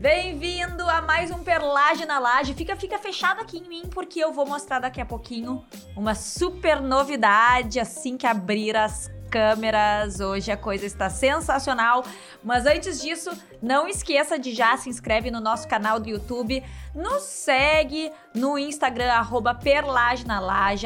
[0.00, 2.54] Bem-vindo a mais um Perlage na Laje.
[2.54, 5.64] Fica, fica fechado aqui em mim porque eu vou mostrar daqui a pouquinho
[5.96, 10.20] uma super novidade assim que abrir as câmeras.
[10.20, 12.04] Hoje a coisa está sensacional.
[12.42, 13.30] Mas antes disso,
[13.62, 16.62] não esqueça de já se inscreve no nosso canal do YouTube,
[16.94, 19.58] nos segue no Instagram, arroba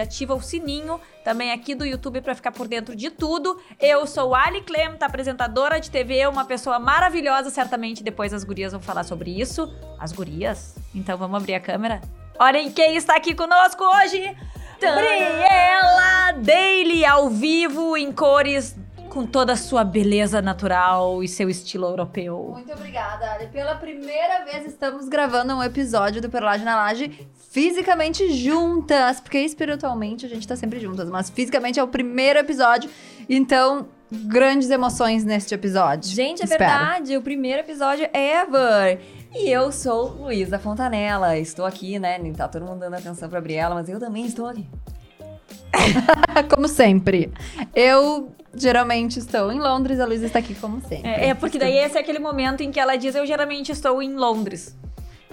[0.00, 3.60] ativa o sininho também aqui do YouTube para ficar por dentro de tudo.
[3.78, 8.80] Eu sou Ali Clem, apresentadora de TV, uma pessoa maravilhosa, certamente depois as gurias vão
[8.80, 9.72] falar sobre isso.
[9.98, 10.76] As gurias?
[10.94, 12.00] Então vamos abrir a câmera?
[12.38, 14.36] Olhem quem está aqui conosco hoje!
[14.90, 18.74] Briela Daily ao vivo em cores
[19.08, 22.48] com toda a sua beleza natural e seu estilo europeu.
[22.54, 23.46] Muito obrigada, Ali.
[23.48, 30.24] Pela primeira vez estamos gravando um episódio do Perlage na Laje fisicamente juntas, porque espiritualmente
[30.24, 32.90] a gente tá sempre juntas, mas fisicamente é o primeiro episódio,
[33.28, 36.10] então grandes emoções neste episódio.
[36.10, 36.64] Gente, é Espero.
[36.64, 39.00] verdade, o primeiro episódio ever.
[39.34, 41.38] E eu sou Luísa Fontanella.
[41.38, 42.18] Estou aqui, né?
[42.18, 44.66] Nem tá todo mundo dando atenção pra Briela, mas eu também estou aqui.
[46.54, 47.32] como sempre.
[47.74, 51.08] Eu geralmente estou em Londres, a Luísa está aqui como sempre.
[51.08, 54.02] É, é, porque daí esse é aquele momento em que ela diz: Eu geralmente estou
[54.02, 54.76] em Londres.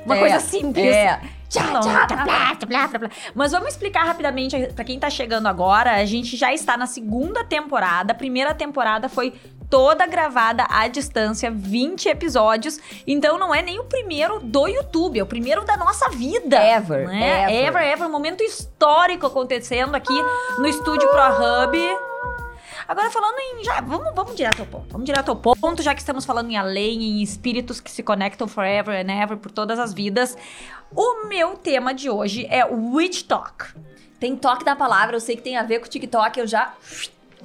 [0.06, 0.86] Uma É, coisa simples.
[0.96, 1.20] É.
[1.50, 3.10] Tchá, tchá, blá, blá, blá.
[3.36, 5.96] Mas vamos explicar rapidamente pra quem tá chegando agora.
[5.96, 8.14] A gente já está na segunda temporada.
[8.14, 9.34] A primeira temporada foi
[9.70, 12.80] toda gravada à distância, 20 episódios.
[13.06, 16.58] Então não é nem o primeiro do YouTube, é o primeiro da nossa vida.
[16.58, 17.44] Ever, né?
[17.44, 17.68] ever.
[17.68, 18.08] ever, ever.
[18.08, 20.18] Um momento histórico acontecendo aqui
[20.58, 21.78] no estúdio Pro Hub.
[22.88, 23.64] Agora falando em.
[23.64, 24.88] Já, vamos, vamos direto ao ponto.
[24.90, 28.48] Vamos direto ao ponto, já que estamos falando em além, em espíritos que se conectam
[28.48, 30.36] forever and ever por todas as vidas.
[30.96, 33.66] O meu tema de hoje é Witch Talk.
[34.20, 36.74] Tem toque da palavra, eu sei que tem a ver com o TikTok, eu já.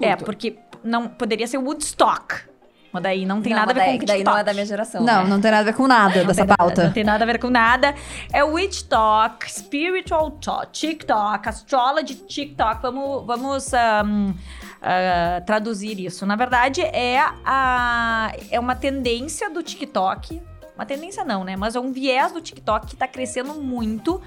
[0.00, 2.52] É, porque não poderia ser Woodstock.
[2.92, 4.34] Mas daí não tem Não, nada a ver mas com daí, daí TikTok.
[4.34, 5.02] não é da minha geração.
[5.02, 5.30] Não, né?
[5.30, 6.84] não tem nada a ver com nada dessa pauta.
[6.84, 7.92] Não tem nada a ver com nada.
[8.32, 12.80] É Witch Talk, Spiritual Talk, TikTok, Astrology TikTok.
[12.80, 14.32] Vamos, vamos ahm,
[14.80, 16.24] ah, traduzir isso.
[16.24, 20.40] Na verdade, é, a, é uma tendência do TikTok.
[20.76, 21.56] Uma tendência não, né?
[21.56, 24.22] Mas é um viés do TikTok que tá crescendo muito.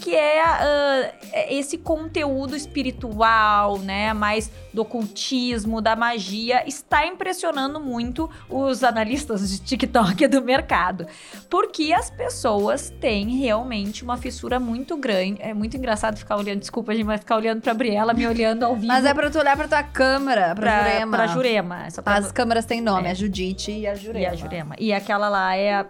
[0.00, 0.38] Que é
[1.32, 4.12] é esse conteúdo espiritual, né?
[4.12, 11.06] Mais do ocultismo, da magia, está impressionando muito os analistas de TikTok do mercado.
[11.50, 15.40] Porque as pessoas têm realmente uma fissura muito grande.
[15.42, 18.64] É muito engraçado ficar olhando, desculpa, a gente vai ficar olhando pra Briela, me olhando
[18.64, 18.86] ao vivo.
[18.88, 21.16] Mas é pra tu olhar pra tua câmera, pra Jurema.
[21.16, 21.88] Pra Jurema.
[22.04, 23.10] Pra- As câmeras têm nome, É.
[23.10, 24.24] a Judite e a Jurema.
[24.24, 24.74] E a Jurema.
[24.78, 25.86] E aquela lá é a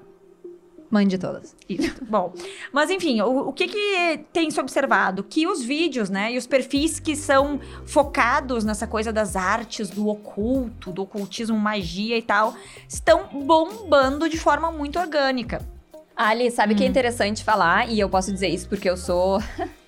[0.91, 1.55] Mãe de todas.
[1.69, 2.03] Isso.
[2.09, 2.33] Bom,
[2.73, 5.23] mas enfim, o, o que que tem se observado?
[5.23, 10.09] Que os vídeos, né, e os perfis que são focados nessa coisa das artes, do
[10.09, 12.55] oculto, do ocultismo, magia e tal,
[12.89, 15.61] estão bombando de forma muito orgânica.
[16.17, 16.77] Ali, sabe Hum.
[16.79, 19.41] que é interessante falar, e eu posso dizer isso porque eu sou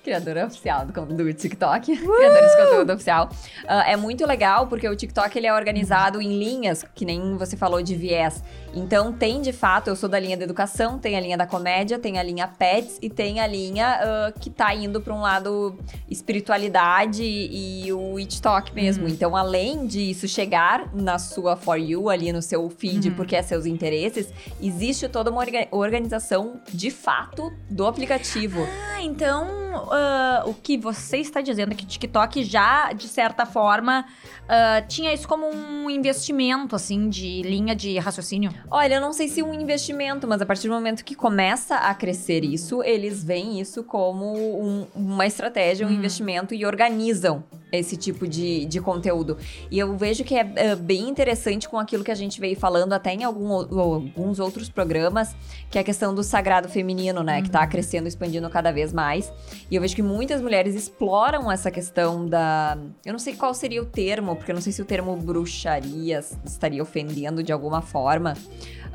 [0.03, 3.29] criadora oficial do, do TikTok, criadora de conteúdo oficial.
[3.67, 7.55] Ah, é muito legal porque o TikTok ele é organizado em linhas, que nem você
[7.55, 8.43] falou de viés.
[8.73, 11.99] Então tem de fato, eu sou da linha da educação, tem a linha da comédia,
[11.99, 15.77] tem a linha pets e tem a linha ah, que tá indo para um lado
[16.09, 19.07] espiritualidade e o TikTok mesmo.
[19.07, 23.15] Então, além disso chegar na sua For You, ali no seu feed, Uhum.
[23.15, 24.29] porque é seus interesses,
[24.61, 28.61] existe toda uma orga- organização de fato do aplicativo.
[28.93, 33.45] Ah, então ah, o que você está dizendo é que o TikTok já, de certa
[33.45, 34.05] forma,
[34.47, 38.51] ah, tinha isso como um investimento, assim, de linha de raciocínio.
[38.69, 41.93] Olha, eu não sei se um investimento, mas a partir do momento que começa a
[41.93, 45.93] crescer isso, eles veem isso como um- uma estratégia, um Hum.
[45.93, 49.37] investimento e organizam esse tipo de, de conteúdo.
[49.69, 52.93] E eu vejo que é, é, bem interessante com aquilo que a gente veio falando
[52.93, 55.35] até em algum alguns outros programas,
[55.69, 57.41] que é a questão do sagrado feminino, né?
[57.41, 59.31] Que tá crescendo, expandindo cada vez mais.
[59.69, 62.77] E eu vejo que muitas mulheres exploram essa questão da.
[63.05, 66.19] Eu não sei qual seria o termo, porque eu não sei se o termo bruxaria
[66.45, 68.33] estaria ofendendo de alguma forma.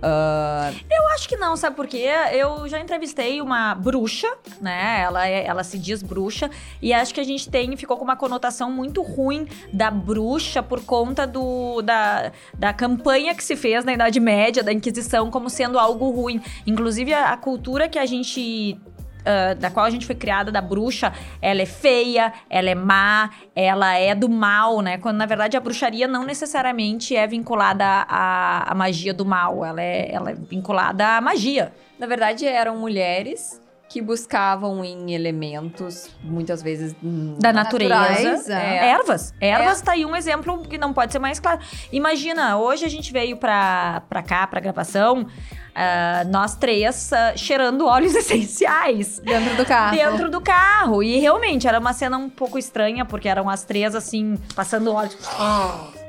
[0.03, 2.07] Ah, Eu acho que não, sabe por quê?
[2.33, 4.29] Eu já entrevistei uma bruxa,
[4.61, 5.01] né?
[5.01, 6.51] Ela, é- ela se diz bruxa,
[6.83, 10.85] e acho que a gente tem, ficou com uma conotação muito ruim da bruxa por
[10.85, 15.79] conta do, da, da campanha que se fez na Idade Média, da Inquisição, como sendo
[15.79, 16.41] algo ruim.
[16.67, 18.79] Inclusive, a, a cultura que a gente.
[19.25, 23.31] ah, da qual a gente foi criada, da bruxa, ela é feia, ela é má,
[23.55, 24.99] ela é do mal, né?
[24.99, 29.83] Quando na verdade a bruxaria não necessariamente é vinculada à, à magia do mal, ela
[29.83, 31.73] é, ela é vinculada à magia.
[31.99, 36.95] na verdade, eram mulheres que buscavam em elementos, muitas vezes.
[37.03, 37.95] hum, Da natureza.
[37.95, 38.89] Naturais, é.
[38.91, 39.33] Ervas.
[39.41, 41.61] Ervas tá aí um exemplo que não pode ser mais claro.
[41.93, 45.27] Imagina, hoje a gente veio pra, pra cá, pra gravação,
[45.75, 49.21] ah, nós três ah, cheirando óleos essenciais.
[49.21, 49.97] Dentro do carro.
[49.97, 51.03] Dentro do carro.
[51.03, 55.17] E realmente era uma cena um pouco estranha, porque eram as três assim, passando óleo.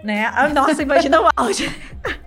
[0.03, 0.31] Né?
[0.33, 1.71] Ah, Nossa, imagina o áudio.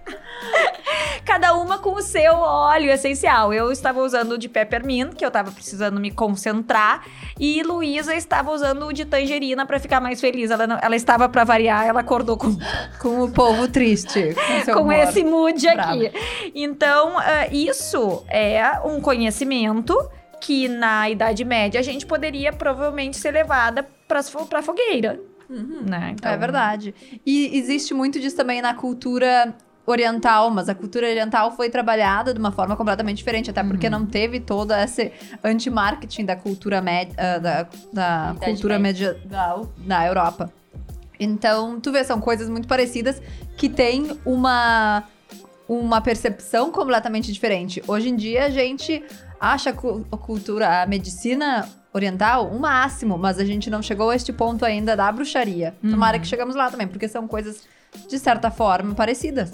[1.30, 3.54] Cada uma com o seu óleo essencial.
[3.54, 7.06] Eu estava usando o de peppermint, que eu estava precisando me concentrar,
[7.38, 10.50] e Luísa estava usando o de tangerina para ficar mais feliz.
[10.50, 12.56] Ela, não- ela estava para variar, ela acordou com,
[13.00, 14.34] Com o povo triste.
[14.66, 16.04] Com, com esse mood bravo.
[16.04, 16.12] aqui.
[16.52, 19.96] Então, ah, isso é um conhecimento
[20.40, 25.20] que na Idade Média a gente poderia provavelmente ser levada para a fogueira.
[25.48, 26.10] Né?
[26.14, 26.92] Então, É verdade.
[27.24, 29.54] E existe muito disso também na cultura
[29.90, 34.06] oriental, mas a cultura oriental foi trabalhada de uma forma completamente diferente, até porque não
[34.06, 40.52] teve todo esse anti-marketing da cultura média, ah, da, da cultura medieval na Europa.
[41.18, 43.20] Então, tu vê, são coisas muito parecidas
[43.56, 45.04] que têm uma,
[45.68, 47.82] uma percepção completamente diferente.
[47.86, 49.04] Hoje em dia, a gente
[49.38, 54.10] acha a cu- a cultura, a medicina oriental o máximo, mas a gente não chegou
[54.10, 55.74] a este ponto ainda da bruxaria.
[55.90, 57.64] Tomara que chegamos lá também, porque são coisas,
[58.08, 59.52] de certa forma, parecidas.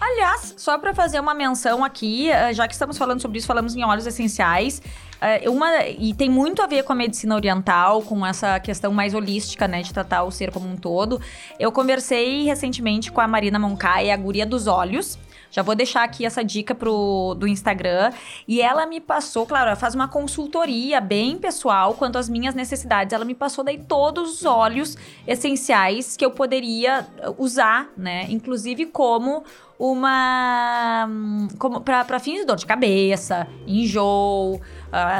[0.00, 3.74] Aliás, só para fazer uma menção aqui, eh, já que estamos falando sobre isso, falamos
[3.74, 4.80] em óleos essenciais.
[5.20, 9.14] eh, Uma, e tem muito a ver com a medicina oriental, com essa questão mais
[9.14, 11.20] holística, né, de tratar o ser como um todo.
[11.58, 15.18] Eu conversei recentemente com a Marina Moncaia, a guria dos olhos.
[15.50, 18.12] Já vou deixar aqui essa dica pro, do Instagram.
[18.46, 23.12] E ela me passou, claro, ela faz uma consultoria bem pessoal quanto às minhas necessidades.
[23.12, 24.96] Ela me passou daí todos os óleos
[25.26, 28.26] essenciais que eu poderia eh, usar, né?
[28.28, 29.44] Inclusive como
[29.78, 31.06] uma.
[31.08, 34.60] hum, como para fins de dor de cabeça, enjoo,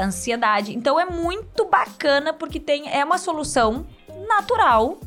[0.03, 0.75] ansiedade.
[0.77, 3.87] Então é muito bacana porque tem é uma solução
[4.29, 4.99] natural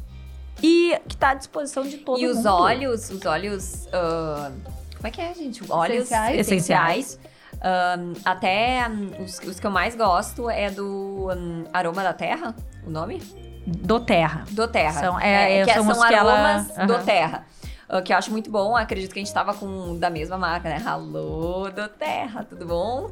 [0.62, 2.38] e que tá à disposição de todo E mundo.
[2.39, 3.88] os óleos, os óleos.
[3.94, 4.51] ah,
[5.00, 5.63] como é que é, gente?
[5.72, 6.40] Óleos Essenciais.
[6.40, 7.19] essenciais.
[7.62, 12.54] Ahn, até hum, os, os que eu mais gosto é do hum, Aroma da Terra,
[12.86, 13.22] o nome?
[13.66, 14.46] do terra.
[14.51, 15.00] Do Terra.
[15.00, 17.06] São- é, é, que são são que ela- aromas do.
[17.06, 17.44] Terra.
[17.89, 18.75] Ah, que eu acho muito bom.
[18.77, 20.81] Acredito que a gente tava com da mesma marca, né?
[20.86, 23.09] Alô, do Terra, tudo bom?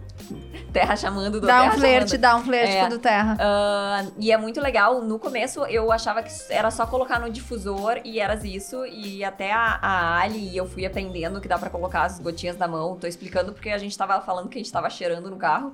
[0.72, 2.22] Terra chamando do dá um Terra flerte, chamando.
[2.22, 2.84] dá um flerte É.
[2.84, 3.38] com do terra.
[3.40, 5.02] Ah, e é muito legal.
[5.02, 8.86] No começo eu achava que era só colocar no difusor e era isso.
[8.86, 12.58] E até a, a Ali e eu fui aprendendo que dá pra colocar as gotinhas
[12.58, 12.96] na mão.
[12.98, 15.74] Tô explicando porque a gente tava falando que a gente tava cheirando no carro.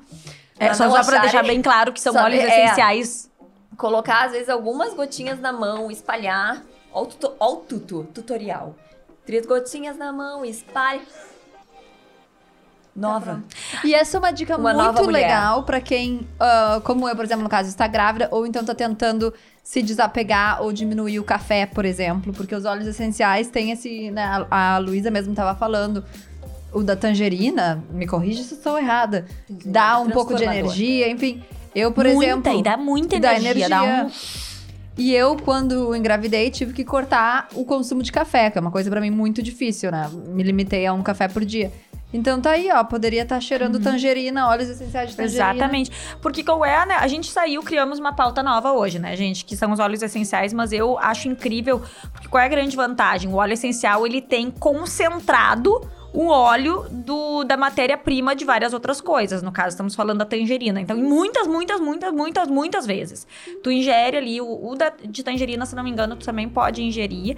[0.60, 2.66] É, Pra só, só pra deixar bem claro que são Só- óleos é.
[2.66, 3.30] essenciais.
[3.76, 6.62] Colocar, às vezes, algumas gotinhas na mão, espalhar.
[6.94, 8.76] Ó o, tuto, o tuto, tutorial.
[9.26, 11.02] Três gotinhas na mão, espalha.
[12.96, 13.44] Nova.
[13.84, 17.44] E essa é uma dica Uma muito legal pra quem, ah, como eu, por exemplo,
[17.44, 19.34] no caso, está grávida ou então tá tentando
[19.64, 24.46] se desapegar ou diminuir o café, por exemplo, porque os óleos essenciais têm esse, né,
[24.52, 26.04] a, Luísa mesmo tava falando,
[26.72, 31.44] o da tangerina, me corrige se eu estou errada, dá um pouco de energia, enfim.
[31.74, 33.70] Eu, por muita, exemplo, e dá muita dá energia.
[33.70, 34.12] Dá um,
[34.98, 38.90] E eu, quando engravidei, tive que cortar o consumo de café, que é uma coisa
[38.90, 40.10] pra mim muito difícil, né?
[40.28, 41.72] Me limitei a um café por dia.
[42.14, 45.52] Então tá aí, ó, poderia estar cheirando tangerina, óleos essenciais de tangerina.
[45.52, 45.92] Exatamente.
[46.22, 46.94] Porque qual é, né?
[46.96, 49.44] A gente saiu, criamos uma pauta nova hoje, né, gente?
[49.44, 51.82] Que são os óleos essenciais, mas eu acho incrível.
[52.12, 53.32] Porque qual é a grande vantagem?
[53.32, 55.82] O óleo essencial, ele tem concentrado
[56.14, 59.42] o óleo do, da matéria-prima de várias outras coisas.
[59.42, 60.80] No caso, estamos falando da tangerina.
[60.80, 63.26] Então, muitas, muitas, muitas, muitas, muitas vezes.
[63.64, 66.84] Tu ingere ali, o, o da, de tangerina, se não me engano, tu também pode
[66.84, 67.36] ingerir.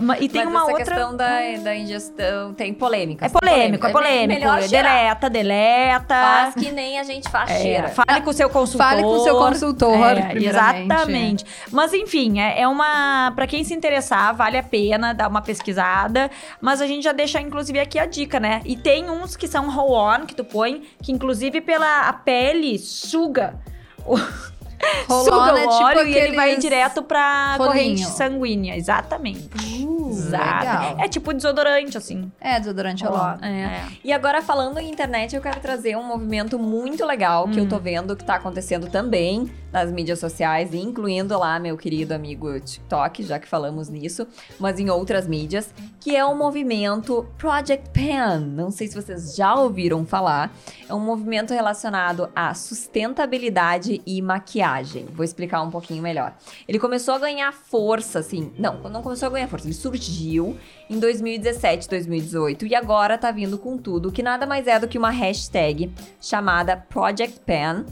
[0.00, 0.84] Ma- e tem Mas uma essa outra...
[0.84, 1.28] questão da,
[1.62, 3.26] da ingestão tem polêmica.
[3.26, 4.40] É polêmico, é polêmico.
[4.40, 4.92] Melhor cheirar.
[4.94, 6.14] deleta, deleta.
[6.14, 7.88] Faz que nem a gente faz, É, cheira.
[7.88, 8.86] fale com o seu consultor.
[8.86, 10.46] Fale com o seu consultor, É, primeiramente.
[10.46, 11.46] exatamente.
[11.70, 13.32] Mas enfim, é, é uma.
[13.34, 16.30] Pra quem se interessar, vale a pena dar uma pesquisada.
[16.60, 18.62] Mas a gente já deixa, inclusive, aqui a dica, né?
[18.64, 23.60] E tem uns que são roll-on, que tu põe, que inclusive pela a pele suga.
[24.06, 24.16] O,
[25.08, 28.76] Roll-on suga é o tipo óleo e ele vai direto pra corrente sanguínea.
[28.76, 29.48] Exatamente.
[29.84, 30.58] Uh, Exato.
[30.58, 30.96] legal.
[30.98, 32.30] É tipo desodorante, assim.
[32.40, 33.38] É, desodorante rolou.
[33.42, 33.86] É.
[34.04, 37.78] E agora, falando em internet, eu quero trazer um movimento muito legal que eu tô
[37.78, 43.38] vendo que tá acontecendo também nas mídias sociais, incluindo lá meu querido amigo TikTok, já
[43.38, 44.26] que falamos nisso,
[44.60, 48.40] mas em outras mídias, que é o movimento Project Pan.
[48.40, 50.54] Não sei se vocês já ouviram falar.
[50.88, 54.71] É um movimento relacionado à sustentabilidade e maquiagem.
[55.12, 56.34] Vou explicar um pouquinho melhor.
[56.66, 58.52] Ele começou a ganhar força, assim.
[58.58, 60.56] Não, não começou a ganhar força, ele surgiu
[60.88, 64.98] em 2017, 2018 e agora tá vindo com tudo, que nada mais é do que
[64.98, 67.84] uma hashtag chamada Project Pan,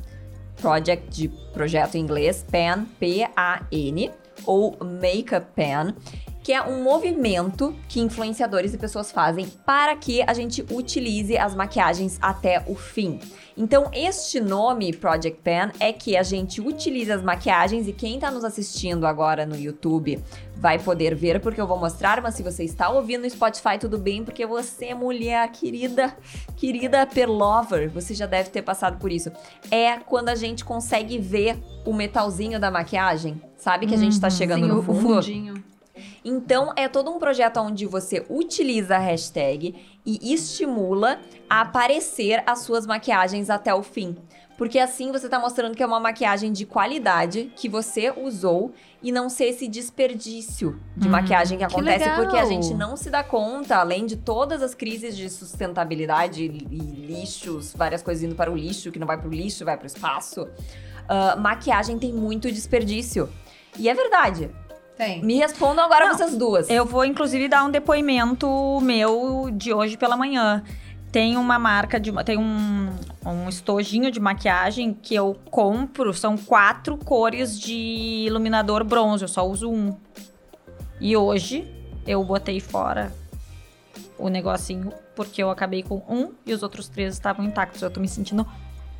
[0.60, 4.10] Project de projeto em inglês, Pan, P-A-N,
[4.46, 5.94] ou Makeup Pan,
[6.42, 11.54] que é um movimento que influenciadores e pessoas fazem para que a gente utilize as
[11.54, 13.20] maquiagens até o fim.
[13.56, 18.30] Então, este nome, Project Pan, é que a gente utiliza as maquiagens e quem está
[18.30, 20.18] nos assistindo agora no YouTube
[20.56, 23.98] vai poder ver, porque eu vou mostrar, mas se você está ouvindo no Spotify, tudo
[23.98, 26.16] bem, porque você mulher querida,
[26.56, 29.30] querida perlover, você já deve ter passado por isso.
[29.70, 34.30] É quando a gente consegue ver o metalzinho da maquiagem, sabe que a gente está
[34.30, 35.14] chegando Sim, no o- o fundo?
[35.16, 35.69] fundinho.
[36.24, 39.74] Então, é todo um projeto onde você utiliza a hashtag
[40.04, 44.16] e estimula a aparecer as suas maquiagens até o fim.
[44.60, 49.10] Porque assim você tá mostrando que é uma maquiagem de qualidade que você usou e
[49.10, 52.22] não ser esse desperdício de maquiagem que que acontece legal.
[52.22, 56.76] porque a gente não se dá conta, além de todas as crises de sustentabilidade e
[56.76, 59.84] lixos, várias coisas indo para o lixo, que não vai para o lixo, vai para
[59.84, 60.46] o espaço.
[61.08, 63.30] ah, maquiagem tem muito desperdício.
[63.78, 64.50] E é verdade.
[65.00, 65.22] Tem.
[65.22, 66.68] Me respondam agora Não, vocês duas.
[66.68, 70.62] Eu vou, inclusive, dar um depoimento meu de hoje pela manhã.
[71.10, 72.12] Tem uma marca de.
[72.22, 72.90] Tem um,
[73.24, 76.12] um estojinho de maquiagem que eu compro.
[76.12, 79.24] São quatro cores de iluminador bronze.
[79.24, 79.96] Eu só uso um.
[81.00, 81.66] E hoje
[82.06, 83.10] eu botei fora
[84.18, 87.80] o negocinho porque eu acabei com um e os outros três estavam intactos.
[87.80, 88.46] Eu tô me sentindo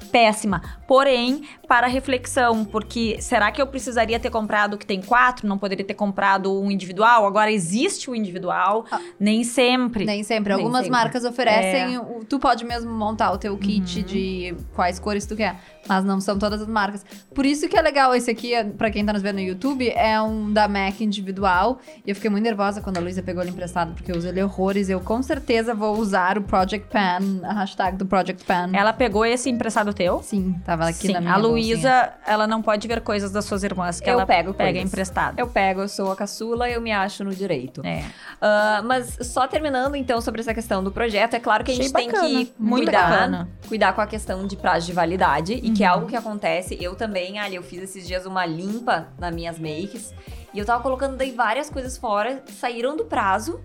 [0.07, 0.63] péssima.
[0.87, 5.47] Porém, para reflexão, porque será que eu precisaria ter comprado o que tem quatro?
[5.47, 7.27] Não poderia ter comprado um individual?
[7.27, 8.85] Agora existe o individual?
[9.19, 10.05] Nem sempre.
[10.05, 10.53] Nem sempre.
[10.55, 10.91] Nem Algumas sempre.
[10.99, 11.99] marcas oferecem.
[11.99, 15.57] o- Tu pode mesmo montar o teu kit de quais cores tu quer.
[15.89, 17.05] Mas não são todas as marcas.
[17.35, 19.89] Por isso que é legal esse aqui, é- pra quem tá nos vendo no YouTube,
[19.91, 21.79] é um da MAC individual.
[22.07, 24.43] E eu fiquei muito nervosa quando a Luísa pegou ele emprestado, porque eu uso ele
[24.43, 24.89] horrores.
[24.89, 28.71] Eu com certeza vou usar o Project Pan, a hashtag do Project Pan.
[28.73, 30.23] Ela pegou esse emprestado teu?
[30.23, 31.37] Sim, tava aqui Sim, na minha a.
[31.37, 34.89] Luísa, ela não pode ver coisas das suas irmãs que Eu ela pego pega coisas.
[34.93, 35.39] emprestado.
[35.39, 37.81] Eu pego, eu sou a caçula, eu me acho no direito.
[37.85, 38.05] É.
[38.41, 41.85] Ah, mas só terminando então sobre essa questão do projeto, é claro que a Achei
[41.85, 45.85] gente tem bacana, que cuidar, cuidar com a questão de prazo de validade e que
[45.85, 45.95] é Uhum.
[45.95, 46.77] algo que acontece.
[46.81, 50.15] Eu também, ali, eu fiz esses dias uma limpa nas minhas makes
[50.55, 53.61] e eu tava colocando daí várias coisas fora, saíram do prazo.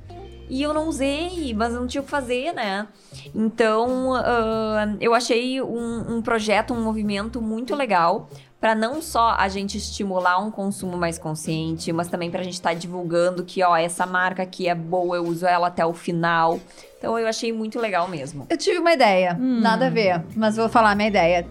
[0.49, 2.87] E eu não usei, mas eu não tinha o que fazer, né?
[3.33, 9.47] Então, ah, eu achei um, um projeto, um movimento muito legal para não só a
[9.47, 14.05] gente estimular um consumo mais consciente, mas também pra gente estar divulgando que, ó, essa
[14.07, 16.59] marca aqui é boa, eu uso ela até o final.
[16.97, 18.47] Então eu achei muito legal mesmo.
[18.49, 19.59] Eu tive uma ideia, Hum.
[19.61, 21.45] nada a ver, mas vou falar a minha ideia.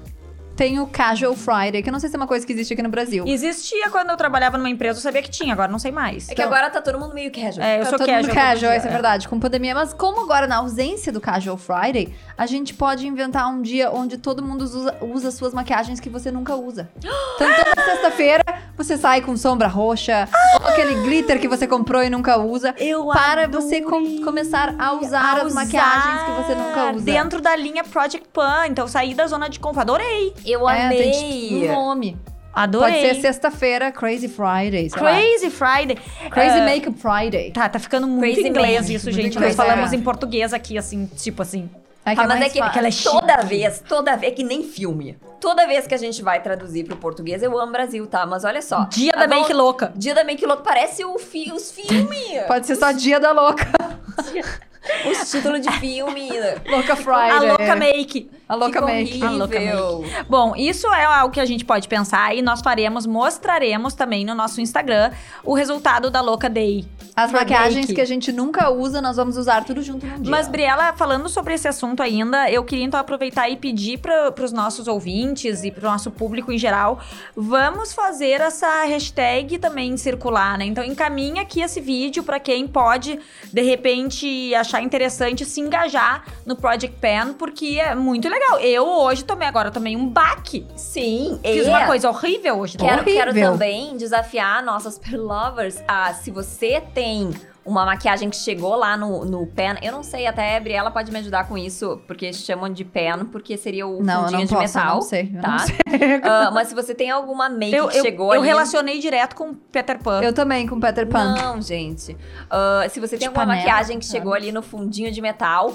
[0.57, 2.83] Tem o Casual Friday, que eu não sei se é uma coisa que existe aqui
[2.83, 3.25] no Brasil.
[3.27, 6.29] Existia quando eu trabalhava numa empresa, eu sabia que tinha, agora não sei mais.
[6.29, 7.67] É que agora tá todo mundo meio casual.
[7.67, 8.23] É, eu Tá sou todo casual.
[8.23, 8.93] mundo casual, dia, isso é é.
[8.93, 9.75] verdade, com pandemia.
[9.75, 14.17] Mas como agora, na ausência do Casual Friday, a gente pode inventar um dia onde
[14.17, 16.89] todo mundo usa, usa suas maquiagens que você nunca usa.
[17.35, 18.45] Então, toda sexta-feira,
[18.77, 20.29] você sai com sombra roxa,
[20.61, 22.73] ou aquele glitter que você comprou e nunca usa.
[22.79, 27.05] Eu Para você com- começar a usar as maquiagens que você nunca usa.
[27.05, 28.69] Dentro da linha Project Pan.
[28.69, 29.75] Então, saí da zona de conforto.
[29.91, 30.33] Adorei.
[30.45, 31.71] Eu É, tem amei.
[31.71, 32.17] um nome.
[32.53, 32.93] Adorei.
[33.03, 34.89] Pode ser sexta-feira, Crazy Friday.
[34.89, 35.11] sei lá.
[35.17, 35.99] Crazy Friday.
[36.31, 37.51] Crazy Ah, Makeup Friday.
[37.51, 38.95] Tá, tá ficando muito Crazy inglês Make.
[38.95, 39.35] isso, Muito gente.
[39.37, 39.97] inglês, Nós falamos é.
[39.97, 41.69] em português aqui, assim, tipo assim.
[42.07, 43.47] É Ah, mas é mais que, que ela é toda chique.
[43.47, 45.17] vez, toda vez, é que nem filme.
[45.41, 48.25] Toda vez que a gente vai traduzir pro português, eu amo Brasil, tá?
[48.25, 48.85] Mas olha só.
[48.85, 49.93] Dia da Make Louca.
[49.97, 52.43] Dia da Make Louco parece o fi, os filmes.
[52.47, 53.67] Pode ser só Dia da Louca.
[55.11, 56.29] os títulos de filme.
[56.69, 57.31] Louca Friday.
[57.31, 58.31] A Louca Make.
[58.47, 59.23] A Louca Fica Make.
[59.23, 60.05] A Louca horrível.
[60.29, 64.35] Bom, isso é algo que a gente pode pensar e nós faremos, mostraremos também no
[64.35, 65.11] nosso Instagram
[65.43, 66.85] o resultado da Louca Day.
[67.17, 67.95] As maquiagens make.
[67.95, 70.31] que a gente nunca usa, nós vamos usar tudo junto num dia.
[70.31, 74.53] Mas, Briela, falando sobre esse assunto ainda, eu queria então aproveitar e pedir para os
[74.53, 76.99] nossos ouvintes e para o nosso público em geral,
[77.37, 80.65] vamos fazer essa hashtag também circular, né?
[80.65, 83.19] Então, encaminha aqui esse vídeo para quem pode,
[83.53, 88.34] de repente, achar interessante se engajar no Project Pen, porque é muito legal.
[88.61, 90.67] Eu hoje tomei, agora tomei um baque.
[90.77, 91.71] Sim, Fiz é.
[91.71, 92.77] uma coisa horrível hoje.
[92.77, 93.53] Quero, quero Horrível.
[93.53, 97.31] também desafiar nossas lovers a se você tem
[97.65, 101.11] uma maquiagem que chegou lá no, no pen, eu não sei, até a Briela pode
[101.11, 104.55] me ajudar com isso, porque chamam de pen, porque seria o não, fundinho não de
[104.55, 104.95] posso, metal.
[104.97, 105.33] não sei.
[105.35, 105.51] eu tá?
[105.51, 105.75] não sei.
[106.23, 108.49] Ah, mas se você tem alguma make Eu, que eu, chegou eu ali...
[108.49, 110.21] relacionei direto com Peter Pan.
[110.23, 111.35] Eu também, com Peter Pan.
[111.35, 112.17] Não, gente.
[112.51, 115.75] Ah, se você tem De alguma panela, maquiagem que chegou ali no fundinho de metal,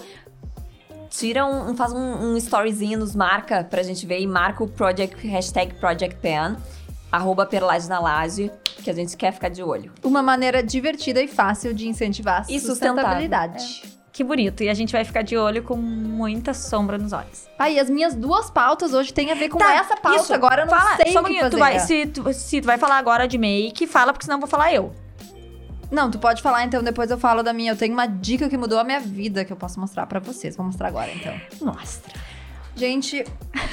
[1.10, 1.98] tira um, faz um,
[2.34, 6.56] um storyzinho, nos marca pra gente ver e marca o project, hashtag Project Pen,
[7.12, 8.52] arroba Perlage na Laje.
[8.84, 9.92] que a gente quer ficar de olho.
[10.04, 13.84] Uma maneira divertida e fácil de incentivar E sustentabilidade.
[14.12, 14.64] Que bonito.
[14.64, 17.48] E a gente vai ficar de olho com muita sombra nos olhos.
[17.58, 20.20] Ah, e as minhas duas pautas hoje têm a ver com Tá, essa pauta.
[20.22, 20.34] isso.
[20.34, 21.50] Agora eu não Fala, sei só o que fazer.
[21.50, 24.42] tu vai, se, tu, se tu vai falar agora de make, fala, porque senão eu
[24.42, 24.94] vou falar eu.
[25.92, 27.72] Não, tu pode falar, então depois eu falo da minha.
[27.72, 30.56] Eu tenho uma dica que mudou a minha vida que eu posso mostrar pra vocês.
[30.56, 31.34] Vou mostrar agora, então.
[31.62, 32.14] Mostra.
[32.76, 33.26] Gente,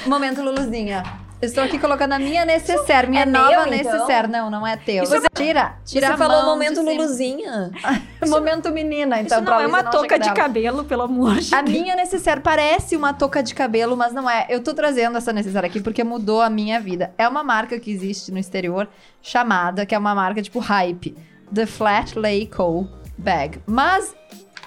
[0.06, 1.02] momento Luluzinha.
[1.40, 3.92] Eu Estou aqui colocando a minha necessaire, minha é nova meu, então?
[3.92, 4.26] necessaire.
[4.26, 5.04] Não, não é teu.
[5.04, 6.80] Isso é- tira, tira Você a falou mão momento.
[6.80, 7.70] Luluzinha.
[8.26, 9.38] Momento menina, então.
[9.42, 10.35] Isso não é uma touca chega de dela.
[10.35, 11.78] cabelo, pelo amor de A Deus.
[11.78, 14.46] minha necessaire parece uma touca de cabelo, mas não é.
[14.49, 17.12] Eu tô trazendo essa necessaire aqui porque mudou a minha vida.
[17.18, 18.88] É uma marca que existe no exterior
[19.20, 21.14] chamada, que é uma marca tipo Hype,
[21.54, 22.86] The Flat Lay Co.
[23.18, 23.60] Bag.
[23.66, 24.14] Mas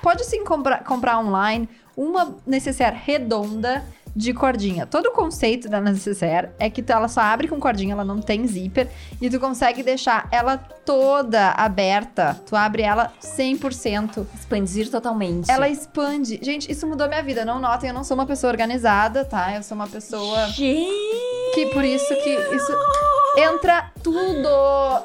[0.01, 3.83] pode sim comprar, comprar online uma necessaire redonda
[4.15, 4.87] de cordinha.
[4.87, 8.19] Todo o conceito da necessaire é que tu- ela só abre com cordinha, ela não
[8.19, 8.89] tem zíper
[9.21, 12.41] e tu consegue deixar ela toda aberta.
[12.47, 14.25] Tu abre ela 100%.
[14.33, 15.49] Expandir totalmente.
[15.51, 16.39] Ela expande.
[16.41, 17.45] Gente, isso mudou minha vida.
[17.45, 19.55] Não notem, eu não sou uma pessoa organizada, tá?
[19.55, 20.89] Eu sou uma pessoa Gente.
[21.53, 22.73] que por isso que isso
[23.37, 24.49] entra tudo.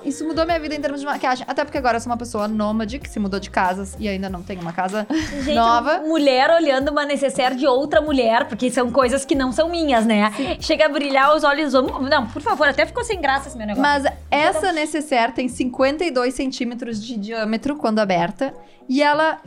[0.04, 1.44] Isso mudou minha vida em termos de maquiagem.
[1.48, 4.28] Até porque agora eu sou uma pessoa nômade que se mudou de casas e ainda
[4.28, 5.06] não tem uma casa
[5.42, 5.98] Gente, nova.
[6.00, 10.32] mulher olhando uma necessaire de outra mulher, porque são coisas que não são minhas, né?
[10.60, 11.72] Chega a brilhar os olhos.
[11.72, 13.82] Não, por favor, até ficou sem graça esse meu negócio.
[13.82, 18.54] Mas essa necessaire tem 52 centímetros de diâmetro quando aberta.
[18.88, 19.40] E ela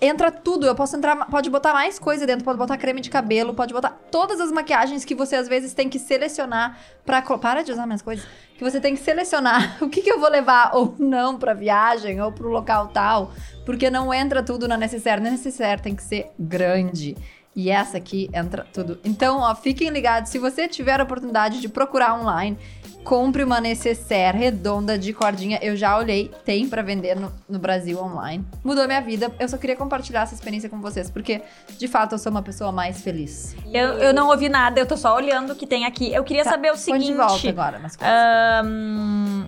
[0.00, 0.66] entra tudo.
[0.66, 3.90] Eu posso entrar, pode botar mais coisa dentro, pode botar creme de cabelo, pode botar
[4.10, 6.78] todas as maquiagens que você às vezes tem que selecionar
[7.26, 8.26] co- Para de usar minhas coisas.
[8.56, 12.20] Que você tem que selecionar o que, que eu vou levar ou não pra viagem
[12.20, 13.32] ou pro local tal.
[13.64, 15.20] Porque não entra tudo na necessaire.
[15.22, 17.16] Na necessaire tem que ser grande.
[17.54, 19.00] E essa aqui entra tudo.
[19.04, 20.30] Então, ó, fiquem ligados.
[20.30, 22.56] Se você tiver a oportunidade de procurar online,
[23.04, 25.58] compre uma necessaire redonda de cordinha.
[25.62, 28.44] Eu já olhei, tem pra vender no, no Brasil online.
[28.62, 29.30] Mudou minha vida.
[29.38, 31.40] Eu só queria compartilhar essa experiência com vocês, porque
[31.78, 33.56] de fato eu sou uma pessoa mais feliz.
[33.72, 36.12] Eu, eu não ouvi nada, eu tô só olhando o que tem aqui.
[36.12, 37.06] Eu queria Tá, saber o seguinte.
[37.06, 39.44] de volta agora ahn,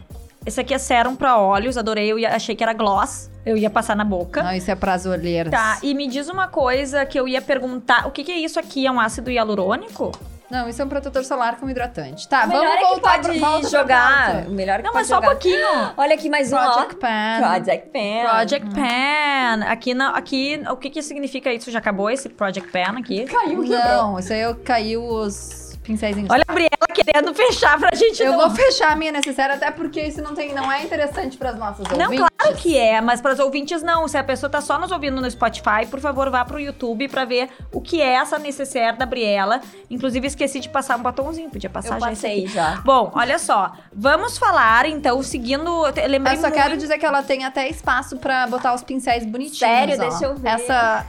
[0.46, 2.10] esse aqui é sérum pra olhos, adorei.
[2.10, 3.30] Eu achei que era gloss.
[3.44, 4.42] Eu ia passar na boca.
[4.42, 5.50] Não, isso é pras olheiras.
[5.50, 8.06] Tá, e me diz uma coisa que eu ia perguntar.
[8.06, 8.86] O que, que é isso aqui?
[8.86, 10.12] É um ácido hialurônico?
[10.50, 12.26] Não, isso é um protetor solar com hidratante.
[12.28, 14.46] Tá, O vamos é que voltar pode pra, volta jogar.
[14.48, 15.66] O melhor é que Não, pode mas só um pouquinho.
[15.96, 16.72] Olha aqui mais um, ó.
[16.72, 17.38] Project Pan.
[17.38, 18.28] Project Pan.
[18.30, 19.64] Project Pan.
[19.68, 21.70] Aqui, na, aqui, o que que significa isso?
[21.70, 23.24] Já acabou esse Project Pan aqui?
[23.26, 28.22] Caiu, Não, isso aí eu caiu os pincéis Olha a Briela querendo fechar pra gente
[28.22, 28.38] Eu não...
[28.40, 31.58] vou fechar a minha necessária, até porque isso não, tem, não é interessante para as
[31.58, 32.26] nossas Não, ouvintes.
[32.38, 34.06] claro que é, mas para os ouvintes não.
[34.06, 37.24] Se a pessoa tá só nos ouvindo no Spotify, por favor, vá pro YouTube pra
[37.24, 39.60] ver o que é essa necessaire da Briela.
[39.90, 42.52] Inclusive, esqueci de passar um batomzinho, podia passar Eu já esse passei aqui.
[42.54, 42.80] já.
[42.84, 43.72] Bom, olha só.
[43.92, 45.86] Vamos falar, então, seguindo...
[45.86, 48.74] Eu te- lembrei Eu só muito- quero dizer que ela tem até espaço pra botar
[48.74, 49.58] os pincéis bonitinhos.
[49.58, 49.94] Sério?
[49.96, 50.08] ó.
[50.08, 50.48] Deixa eu ver.
[50.50, 51.06] Essa,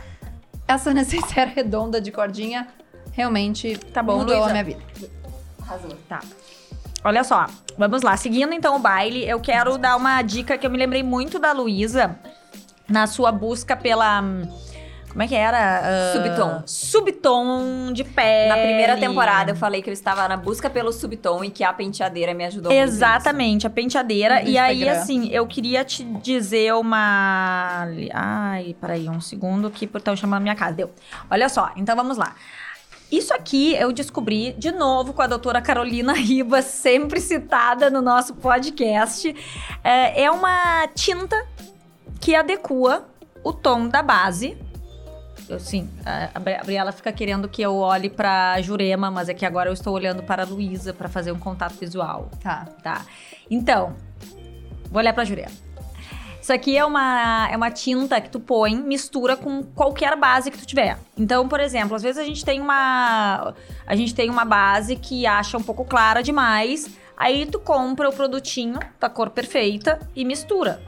[0.67, 2.67] essa necessaire redonda de cordinha
[3.11, 4.49] realmente Tá bom, mudou Luísa.
[4.49, 4.81] a minha vida.
[5.61, 5.91] Arrasou.
[6.07, 6.19] Tá.
[7.03, 7.47] Olha só,
[7.77, 8.15] vamos lá.
[8.15, 11.51] Seguindo então o baile, eu quero dar uma dica que eu me lembrei muito da
[11.51, 12.15] Luísa
[12.87, 14.21] na sua busca pela.
[15.09, 15.81] Como é que era?
[15.83, 16.63] Ah, Subtom.
[16.65, 18.47] Subtom de pele.
[18.49, 21.73] Na primeira temporada eu falei que eu estava na busca pelo subtom e que a
[21.73, 24.41] penteadeira me ajudou muito Exatamente, a penteadeira.
[24.41, 25.01] No E aí, Instagram.
[25.01, 27.87] assim, eu queria te dizer uma.
[28.13, 30.73] Ai, peraí, um segundo que estão chamando minha casa.
[30.73, 30.91] Deu.
[31.29, 32.33] Olha só, então vamos lá.
[33.11, 38.33] Isso aqui eu descobri de novo com a doutora Carolina Ribas, sempre citada no nosso
[38.35, 39.35] podcast.
[39.83, 41.45] É, é uma tinta
[42.21, 43.05] que adequa
[43.43, 44.57] o tom da base.
[45.49, 49.45] Eu, sim, a a Gabriela fica querendo que eu olhe pra Jurema, mas é que
[49.45, 52.65] agora eu estou olhando para a Luísa para fazer um contato visual Tá.
[52.81, 53.05] tá?
[53.49, 53.93] Então,
[54.89, 55.51] vou olhar pra Jurema.
[56.41, 60.57] Isso aqui é uma, é uma tinta que tu põe, mistura com qualquer base que
[60.57, 60.97] tu tiver.
[61.15, 63.53] Então, por exemplo, às vezes a gente tem uma
[63.85, 68.13] a gente tem uma base que acha um pouco clara demais, aí tu compra o
[68.13, 70.81] produtinho da cor perfeita e mistura.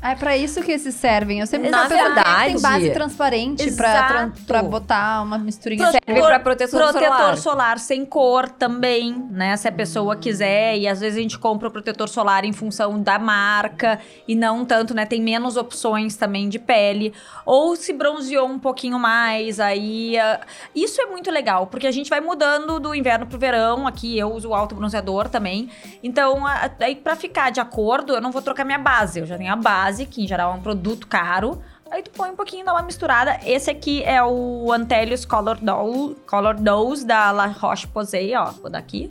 [0.00, 1.40] Ah, é pra isso que esses servem.
[1.40, 5.82] Eu sempre Na é que tem verdade- base transparente pra, pra botar uma misturinha.
[5.90, 7.36] Prote- Serve pra proteção Protetor solar.
[7.36, 9.56] solar sem cor também, né?
[9.56, 10.76] Se a pessoa quiser.
[10.78, 14.64] E às vezes a gente compra o protetor solar em função da marca e não
[14.64, 15.04] tanto, né?
[15.04, 17.12] Tem menos opções também de pele.
[17.44, 20.16] Ou se bronzeou um pouquinho mais, aí.
[20.18, 20.40] ah,
[20.76, 23.84] Isso é muito legal, porque a gente vai mudando do inverno pro verão.
[23.86, 25.68] Aqui eu uso o alto bronzeador também.
[26.04, 29.18] Então, a- aí pra ficar de acordo, eu não vou trocar minha base.
[29.18, 31.62] Eu já tenho a base, que em geral é um produto caro.
[31.90, 33.38] Aí tu põe um pouquinho, dá uma misturada.
[33.44, 38.50] Esse aqui é o Antelius Color, Doll, Color Dose da La Roche-Posay, ó.
[38.50, 39.08] Vou dar aqui.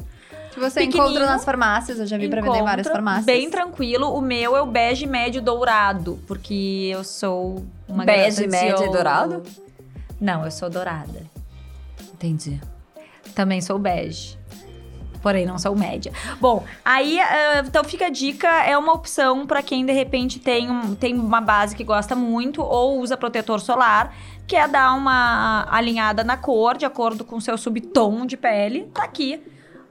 [0.51, 3.25] Que você encontra nas farmácias, eu já vi pra vender em várias farmácias.
[3.25, 4.13] Bem tranquilo.
[4.13, 9.43] O meu é o bege médio dourado, porque eu sou uma Bege médio e dourado?
[10.19, 11.21] Não, eu sou dourada.
[12.13, 12.59] Entendi.
[13.35, 14.37] Também sou bege.
[15.27, 16.09] Porém, não sou média.
[16.39, 20.71] Bom, aí, ah, então fica a dica, é uma opção pra quem de repente tem,
[20.71, 24.15] um- tem uma base que gosta muito ou usa protetor solar,
[24.47, 28.89] quer dar uma alinhada na cor, de acordo com o seu subtom de pele.
[28.93, 29.41] Tá aqui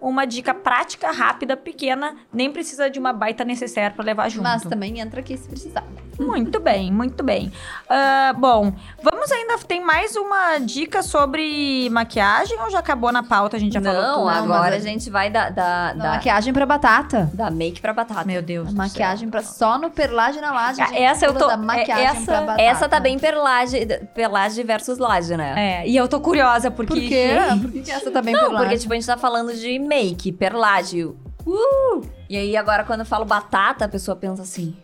[0.01, 4.45] uma dica prática, rápida, pequena, nem precisa de uma baita necessaire pra levar junto.
[4.45, 5.85] Mas também entra aqui se precisar.
[6.19, 7.53] Muito bem, muito bem.
[7.89, 9.57] Ah, bom, vamos ainda.
[9.59, 13.57] Tem mais uma dica sobre maquiagem ou já acabou na pauta?
[13.57, 14.29] A gente já falou Não, tudo.
[14.31, 17.31] agora mas a gente vai da, da, Da da, maquiagem pra batata.
[17.35, 18.25] da make pra batata.
[18.25, 18.69] Meu Deus.
[18.71, 20.81] Do maquiagem pra só no perlagem na laje.
[20.81, 21.47] a gente Essa eu tô.
[21.47, 22.63] Da maquiagem essa, pra batata.
[22.63, 25.55] essa tá bem perlage, perlage versus laje, né?
[25.83, 26.93] É, e eu tô curiosa porque.
[26.95, 27.37] Por quê?
[27.63, 28.67] Por que, que essa tá bem Não, perlagem?
[28.67, 31.05] porque tipo, a gente tá falando de make, perlage.
[31.05, 32.03] Uh!
[32.29, 34.75] E aí agora quando eu falo batata, a pessoa pensa assim.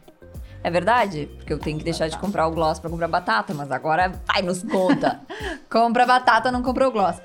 [0.62, 1.29] É verdade?
[1.37, 4.42] Porque eu tenho que deixar de comprar o gloss pra comprar batata, mas agora vai
[4.42, 5.20] nos conta.
[5.68, 7.20] Compra batata, não comprou gloss.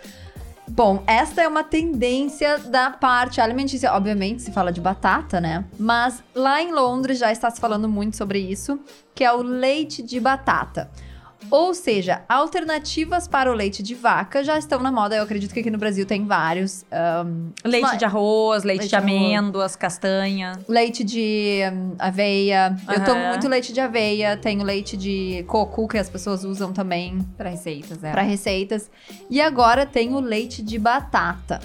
[0.70, 3.94] Bom, esta é uma tendência da parte alimentícia.
[3.94, 5.64] Obviamente, se fala de batata, né?
[5.80, 8.80] Mas lá em Londres já está se falando muito sobre isso,
[9.16, 10.90] que é o leite de batata.
[11.52, 15.16] Ou seja, alternativas para o leite de vaca já estão na moda.
[15.16, 16.84] Eu acredito que aqui no Brasil tem vários.
[16.92, 20.54] ahn, Leite Mas- de arroz, leite, Leite de amêndoas, castanha.
[20.68, 22.76] leite de hum, aveia.
[22.88, 23.06] Eu Aham.
[23.06, 24.36] tomo muito leite de aveia.
[24.36, 28.12] Tenho leite de coco, que as pessoas usam também pra receitas, é.
[28.12, 28.90] para receitas.
[29.30, 31.60] E agora tem o leite de batata.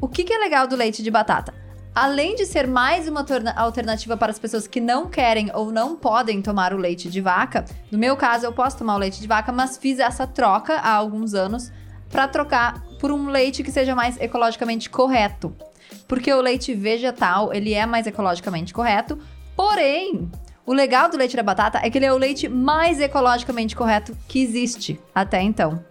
[0.00, 1.54] O que, que é legal do leite de batata?
[1.94, 6.42] Além de ser mais uma alternativa para as pessoas que não querem ou não podem
[6.42, 9.52] tomar o leite de vaca, no meu caso eu posso tomar o leite de vaca,
[9.52, 11.70] mas fiz essa troca há alguns anos
[12.10, 15.54] para trocar por um leite que seja mais ecologicamente correto.
[16.08, 19.16] Porque o leite vegetal, ele é mais ecologicamente correto,
[19.54, 20.28] porém,
[20.66, 24.16] o legal do leite da batata é que ele é o leite mais ecologicamente correto
[24.26, 25.84] que existe até então.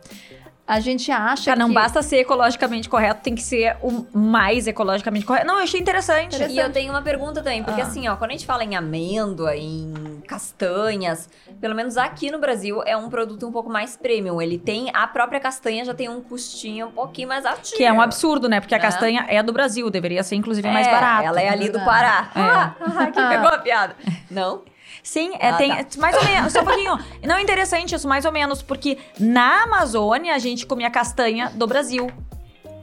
[0.65, 1.73] A gente acha Tá, não que...
[1.75, 5.45] basta ser ecologicamente correto, tem que ser o mais ecologicamente correto.
[5.45, 6.41] Não, eu achei interessante.
[6.41, 7.83] E eu tenho uma pergunta também, porque Ah.
[7.83, 12.81] assim, ó, quando a gente fala em amêndoa, em castanhas, pelo menos aqui no Brasil
[12.85, 14.41] é um produto um pouco mais premium.
[14.41, 17.77] Ele tem, a própria castanha já tem um custinho um pouquinho mais altinho.
[17.77, 18.61] Que é um absurdo, né?
[18.61, 18.81] Porque a É.
[18.81, 21.27] castanha é do Brasil, deveria ser inclusive mais É, barata.
[21.27, 21.85] Ela é ali do Verdade.
[21.85, 22.31] Pará.
[22.35, 23.95] Ah, ah, que pegou a piada.
[24.31, 24.61] Não?
[25.03, 25.85] Sim, é, Ah, tem tá.
[25.99, 26.97] mais ou menos, só um pouquinho.
[27.23, 31.67] Não é interessante isso, mais ou menos, porque na Amazônia a gente comia castanha do
[31.67, 32.09] Brasil.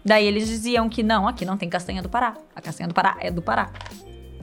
[0.04, 2.34] Daí eles diziam que não, aqui não tem castanha do Pará.
[2.54, 3.70] A castanha do Pará é do Pará.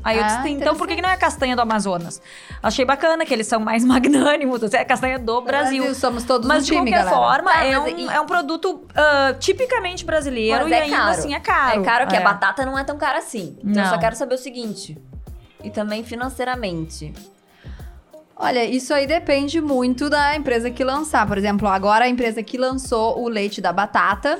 [0.04, 2.22] Aí eu Ah, disse, então por que não é castanha do Amazonas?
[2.64, 5.94] Achei bacana que eles são mais magnânimos, é castanha do Brasil.
[5.96, 7.16] somos todos Mas um de time, qualquer galera.
[7.18, 10.82] forma, Tá, é, mas um, e- é um produto ah, tipicamente brasileiro Mas e é
[10.84, 11.10] ainda caro.
[11.12, 11.82] assim é caro.
[11.82, 12.20] É caro que É.
[12.20, 13.58] a batata não é tão cara assim.
[13.64, 14.00] Então eu só Não.
[14.00, 14.98] quero saber o seguinte.
[15.64, 17.12] E também financeiramente.
[18.40, 21.26] Olha, isso aí depende muito da empresa que lançar.
[21.28, 24.40] Por exemplo, agora a empresa que lançou o leite da batata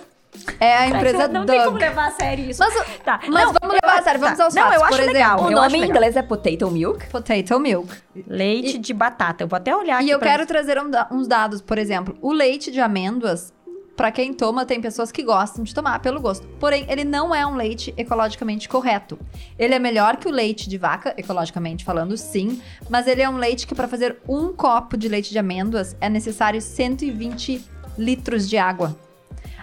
[0.60, 1.82] é a empresa Não tem como Doug.
[1.82, 2.62] levar a sério isso.
[2.64, 4.44] Mas, Tá, mas não, vamos levar a sério, vamos tá.
[4.46, 4.78] aos Não, fatos.
[4.78, 5.44] eu acho Por legal.
[5.44, 7.08] O eu nome em inglês é potato milk?
[7.08, 7.92] Potato milk.
[8.28, 9.44] Leite de batata.
[9.44, 12.32] Eu vou até olhar aqui E eu quero trazer um uns dados, por exemplo, o
[12.32, 13.52] leite de amêndoas,
[13.98, 16.48] pra quem toma, tem pessoas que gostam de tomar pelo gosto.
[16.60, 19.18] Porém, ele não é um leite ecologicamente correto.
[19.58, 23.38] Ele é melhor que o leite de vaca, ecologicamente falando, sim, mas ele é um
[23.38, 27.66] leite que para fazer um copo de leite de amêndoas é necessário 120
[27.98, 29.07] litros de água.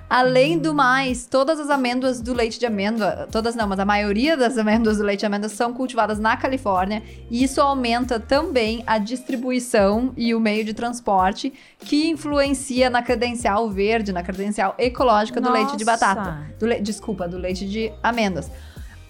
[0.09, 4.37] Além do mais, todas as amêndoas do leite de amêndoa, todas não, mas a maioria
[4.37, 8.99] das amêndoas do leite de amêndoa são cultivadas na Califórnia e isso aumenta também a
[8.99, 15.51] distribuição e o meio de transporte que influencia na credencial verde, na credencial ecológica do
[15.51, 16.07] leite de Nossa.
[16.15, 16.39] batata.
[16.61, 18.51] Do le- Desculpa, do leite de amêndoas.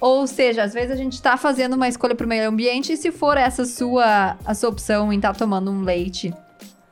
[0.01, 3.11] Ou seja, às vezes a gente tá fazendo uma escolha pro meio ambiente e se
[3.11, 6.33] for essa sua, a sua opção em estar tomando um leite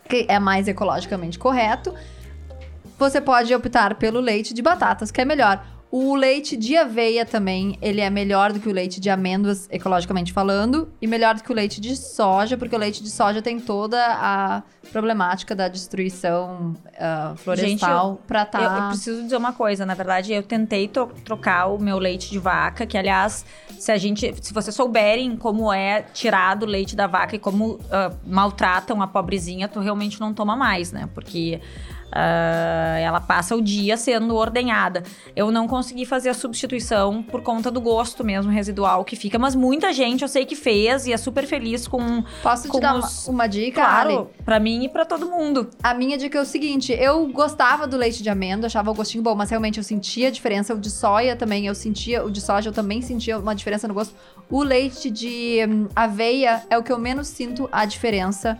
[0.08, 1.94] que é mais ecologicamente correto,
[3.02, 5.64] você pode optar pelo leite de batatas, que é melhor.
[5.90, 10.32] O leite de aveia também, ele é melhor do que o leite de amêndoas, ecologicamente
[10.32, 13.60] falando, e melhor do que o leite de soja, porque o leite de soja tem
[13.60, 18.62] toda a problemática da destruição ah, florestal pra tá...
[18.62, 22.30] Eu, eu preciso dizer uma coisa, na verdade, eu tentei tro- trocar o meu leite
[22.30, 23.44] de vaca, que aliás,
[23.78, 27.78] se a gente, se vocês souberem como é tirado o leite da vaca e como
[27.90, 31.06] ah, maltratam a pobrezinha, tu realmente não toma mais, né?
[31.12, 31.60] Porque
[32.12, 35.02] ah, ela passa o dia sendo ordenhada.
[35.34, 39.54] Eu não consegui fazer a substituição por conta do gosto mesmo residual que fica, mas
[39.54, 42.22] muita gente eu sei que fez e é super feliz com.
[42.42, 44.12] Posso te Com dar os- uma, uma dica, Ali?
[44.14, 45.68] Claro, pra mim e pra todo mundo.
[45.82, 49.22] A minha dica é o seguinte: eu gostava do leite de amêndoa, achava o gostinho
[49.24, 50.74] bom, mas realmente eu sentia a diferença.
[50.74, 53.94] O de soia também, eu sentia, o de soja eu também sentia uma diferença no
[53.94, 54.14] gosto.
[54.50, 58.58] O leite de hum, aveia é o que eu menos sinto a diferença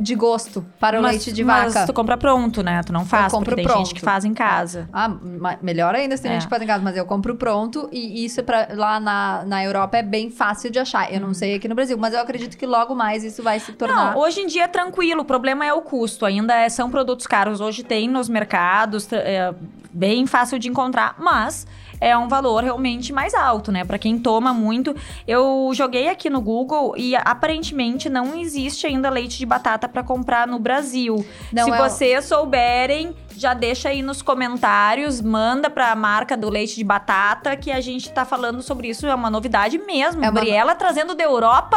[0.00, 1.86] de gosto para o mas, leite de mas vaca.
[1.86, 2.80] tu compra pronto, né?
[2.84, 3.86] Tu não faz, compro porque tem pronto.
[3.86, 4.88] gente que faz em casa.
[4.92, 6.34] Ah, ma- melhor ainda se tem É.
[6.34, 9.62] gente que faz em casa, mas eu compro pronto e isso pra, lá na, na
[9.64, 11.12] Europa é bem fácil de achar.
[11.12, 13.72] Eu não sei aqui no Brasil, mas eu acredito que logo mais isso vai se
[13.72, 14.14] tornar.
[14.14, 16.24] Não, hoje em dia é tranquilo, o problema é o custo.
[16.24, 17.60] Ainda é- são produtos caros.
[17.60, 19.54] Hoje tem nos mercados, é
[19.92, 21.66] bem fácil de encontrar, mas
[22.00, 23.84] é um valor realmente mais alto, né?
[23.84, 24.94] Pra quem toma muito.
[25.26, 30.46] Eu joguei aqui no Google e aparentemente não existe ainda leite de batata pra comprar
[30.46, 31.24] no Brasil.
[31.52, 36.76] Não Se é vocês souberem, já deixa aí nos comentários, manda pra marca do leite
[36.76, 40.24] de batata que a gente tá falando sobre isso, é uma novidade mesmo.
[40.24, 41.76] É uma- Briela trazendo da Europa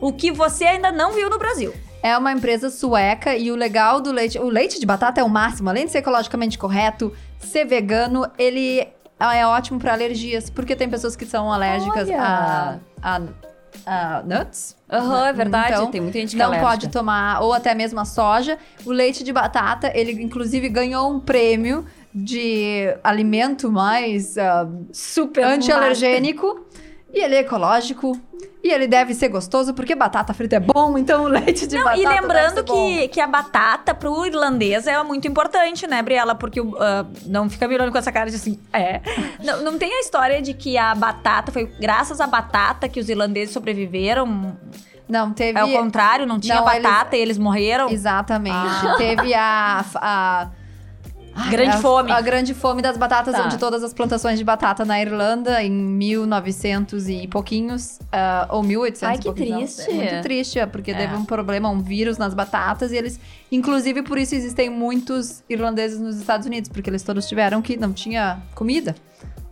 [0.00, 1.72] o que você ainda não viu no Brasil.
[2.02, 4.38] É uma empresa sueca e o legal do leite.
[4.38, 5.68] O leite de batata é o máximo.
[5.70, 8.86] Além de ser ecologicamente correto, ser vegano, ele
[9.18, 10.50] é ótimo para alergias.
[10.50, 13.20] Porque tem pessoas que são alérgicas a, a,
[13.86, 14.76] a nuts.
[14.90, 15.72] Aham, é verdade.
[15.72, 16.70] Então, tem muita gente que é Não alérgica.
[16.70, 18.58] pode tomar, ou até mesmo a soja.
[18.84, 26.66] O leite de batata, ele inclusive ganhou um prêmio de alimento mais ah, Super anti-alergênico.
[27.16, 28.20] E ele é ecológico.
[28.62, 31.84] E ele deve ser gostoso, porque batata frita é bom, então o leite de Não,
[31.84, 36.34] batata e lembrando que, que a batata pro irlandês é muito importante, né, Briela?
[36.34, 38.60] Porque ah, não fica mirando com essa cara de assim.
[38.70, 39.00] É.
[39.42, 43.08] Não, não tem a história de que a batata foi graças à batata que os
[43.08, 44.56] irlandeses sobreviveram.
[45.08, 45.58] Não, teve...
[45.58, 47.88] É o contrário, não tinha Não, eles- batata e eles morreram.
[47.88, 48.56] Exatamente.
[48.56, 48.94] Ah.
[48.98, 49.84] Teve a...
[49.94, 50.48] a
[51.50, 52.10] Grande a- fome.
[52.10, 53.44] A grande fome das batatas, Tá.
[53.44, 59.02] onde todas as plantações de batata na Irlanda, em 1900 e pouquinhos, ah, ou 1800
[59.08, 59.76] Ai, e que pouquinhos.
[59.78, 59.84] não.
[59.84, 59.90] triste.
[59.90, 60.94] É muito triste, é, porque É.
[60.94, 63.20] teve um problema, um vírus nas batatas, e eles...
[63.52, 67.76] Inclusive, por isso existem muitos irlandeses nos Estados Unidos, porque eles todos tiveram que...
[67.76, 68.94] Não tinha comida.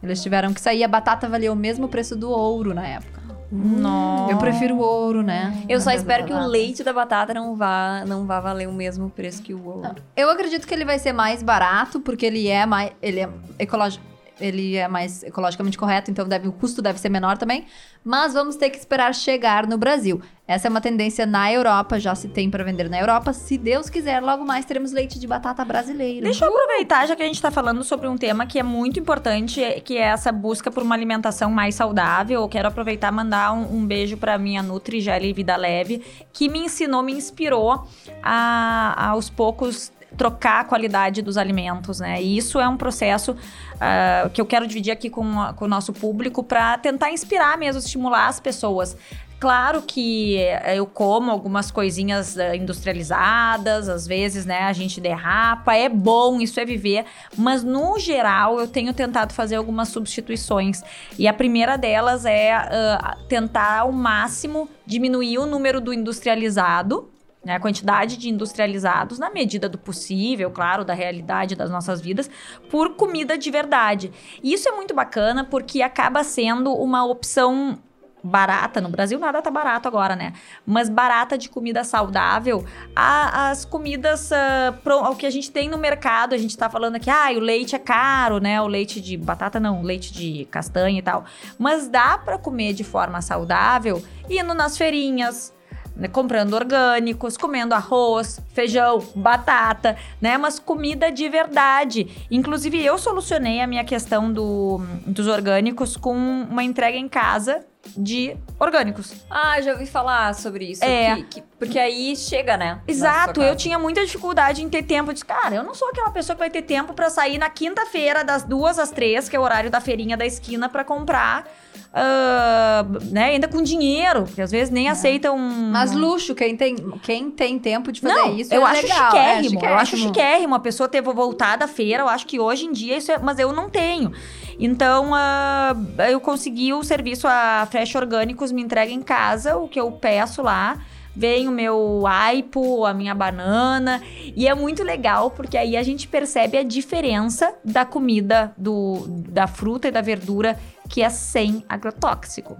[0.03, 0.85] Eles tiveram que sair.
[0.85, 3.23] A batata valia o mesmo preço do ouro na época.
[3.55, 4.33] Nossa.
[4.33, 5.64] Eu prefiro o ouro, né?
[5.69, 9.09] Eu só espero que o leite da batata não vá, não vá valer o mesmo
[9.11, 9.95] preço que o ouro.
[10.17, 12.90] Eu acredito que ele vai ser mais barato, porque ele é mais.
[13.01, 14.13] Ele é ecológico.
[14.40, 17.66] Ele é mais ecologicamente correto, então deve, o custo deve ser menor também.
[18.05, 20.20] Mas vamos ter que esperar chegar no Brasil.
[20.47, 23.33] Essa é uma tendência na Europa, já se tem para vender na Europa.
[23.33, 26.23] Se Deus quiser, logo mais teremos leite de batata brasileiro.
[26.23, 29.01] Deixa eu aproveitar, já que a gente tá falando sobre um tema que é muito
[29.01, 32.42] importante, que é essa busca por uma alimentação mais saudável.
[32.42, 36.51] Eu quero aproveitar e mandar um, um beijo pra minha Nutri Gel Vida Leve, que
[36.51, 37.87] me ensinou, me inspirou
[38.23, 42.22] a, aos poucos trocar a qualidade dos alimentos, né?
[42.22, 43.37] E isso é um processo
[43.81, 47.59] ah, que eu quero dividir aqui com, a- com o nosso público para tentar inspirar
[47.59, 48.96] mesmo, estimular as pessoas.
[49.40, 55.74] Claro que eh, eu como algumas coisinhas eh, industrializadas, às vezes, né, a gente derrapa,
[55.74, 57.05] é bom, isso é viver,
[57.37, 60.83] mas no geral eu tenho tentado fazer algumas substituições.
[61.18, 67.11] E a primeira delas é ah, tentar ao máximo diminuir o número do industrializado,
[67.44, 72.30] né, a quantidade de industrializados na medida do possível, claro, da realidade das nossas vidas,
[72.70, 74.11] por comida de verdade.
[74.42, 77.78] E isso é muito bacana porque acaba sendo uma opção
[78.26, 80.33] barata, no Brasil nada tá barato agora, né?
[80.64, 82.64] Mas barata de comida saudável,
[82.96, 86.70] a- as comidas, ah, pro- o que a gente tem no mercado, a gente tá
[86.70, 88.62] falando aqui, ah, o leite é caro, né?
[88.62, 91.26] O leite de batata não, leite de castanha e tal.
[91.59, 95.52] Mas dá pra comer de forma saudável indo nas feirinhas,
[95.96, 100.37] né, comprando orgânicos, comendo arroz, feijão, batata, né?
[100.37, 102.26] Mas comida de verdade.
[102.30, 107.64] Inclusive, eu solucionei a minha questão do, dos orgânicos com uma entrega em casa
[107.97, 109.12] de orgânicos.
[109.31, 110.85] Ah, já ouvi falar sobre isso.
[110.85, 111.16] É.
[111.16, 112.81] que- que- porque aí chega, né?
[112.87, 115.12] Exato, eu tinha muita dificuldade em ter tempo.
[115.12, 118.23] Disse, cara, eu não sou aquela pessoa que vai ter tempo pra sair na quinta-feira,
[118.25, 121.47] das duas às três, que é o horário da feirinha da esquina, pra comprar,
[121.92, 123.27] ah, né?
[123.31, 125.38] Ainda com dinheiro, porque às vezes nem aceitam.
[125.38, 129.11] Mas luxo, quem tem, quem tem tempo de fazer Não, isso eu é acho legal.
[129.11, 132.66] chiquérrimo, é eu acho chiquérrimo a pessoa ter voltado da feira, eu acho que hoje
[132.66, 134.12] em dia isso é, mas eu não tenho.
[134.59, 135.75] Então, ah,
[136.11, 140.43] eu consegui o serviço, a Fresh Orgânicos me entrega em casa, o que eu peço
[140.43, 140.79] lá,
[141.14, 144.03] vem o meu aipo, a minha banana,
[144.37, 149.47] e é muito legal, porque aí a gente percebe a diferença da comida, do, da
[149.47, 152.57] fruta e da verdura, que é sem agrotóxico.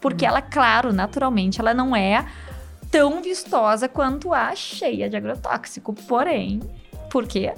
[0.00, 2.24] Porque ela, claro, naturalmente, ela não é
[2.90, 5.92] tão vistosa quanto a cheia de agrotóxico.
[5.92, 6.60] Porém,
[7.10, 7.54] Por quê?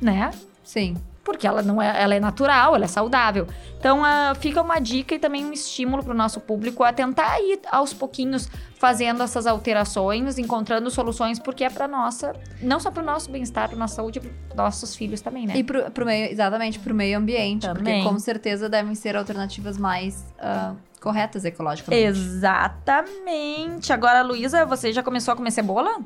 [0.00, 0.30] Né?
[0.64, 0.96] Sim.
[1.28, 3.46] Porque ela não é, ela é natural, ela é saudável.
[3.78, 7.38] Então, ah, fica uma dica e também um estímulo para o nosso público a tentar
[7.38, 13.02] ir aos pouquinhos fazendo essas alterações, encontrando soluções, porque é para nossa, não só para
[13.02, 15.54] o nosso bem-estar, para nossa saúde, para nossos filhos também, né?
[15.54, 17.66] E pro, pro meio, exatamente, pro meio ambiente.
[17.66, 18.00] Também.
[18.02, 22.04] Porque com certeza devem ser alternativas mais ah, corretas ecologicamente.
[22.04, 23.92] Exatamente.
[23.92, 26.00] Agora, Luísa, você já começou a comer cebola?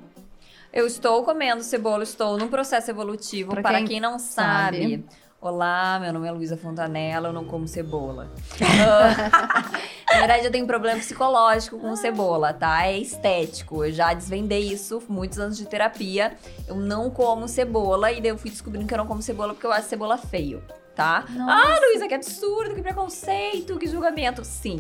[0.72, 3.52] Eu estou comendo cebola, estou num processo evolutivo.
[3.52, 4.80] Pra Para quem quem, não sabe.
[4.80, 5.04] sabe.
[5.38, 8.30] Olá, meu nome é Luísa Fontanella, eu não como cebola.
[10.08, 12.86] Na verdade, eu tenho um problema psicológico com cebola, tá?
[12.86, 13.84] É estético.
[13.84, 16.36] Eu já desvendei isso, muitos anos de terapia.
[16.66, 19.66] Eu não como cebola e daí eu fui descobrindo que eu não como cebola porque
[19.66, 20.62] eu acho cebola feio,
[20.94, 21.24] tá?
[21.40, 24.44] Ah, Luísa, que absurdo, que preconceito, que julgamento.
[24.44, 24.78] Sim.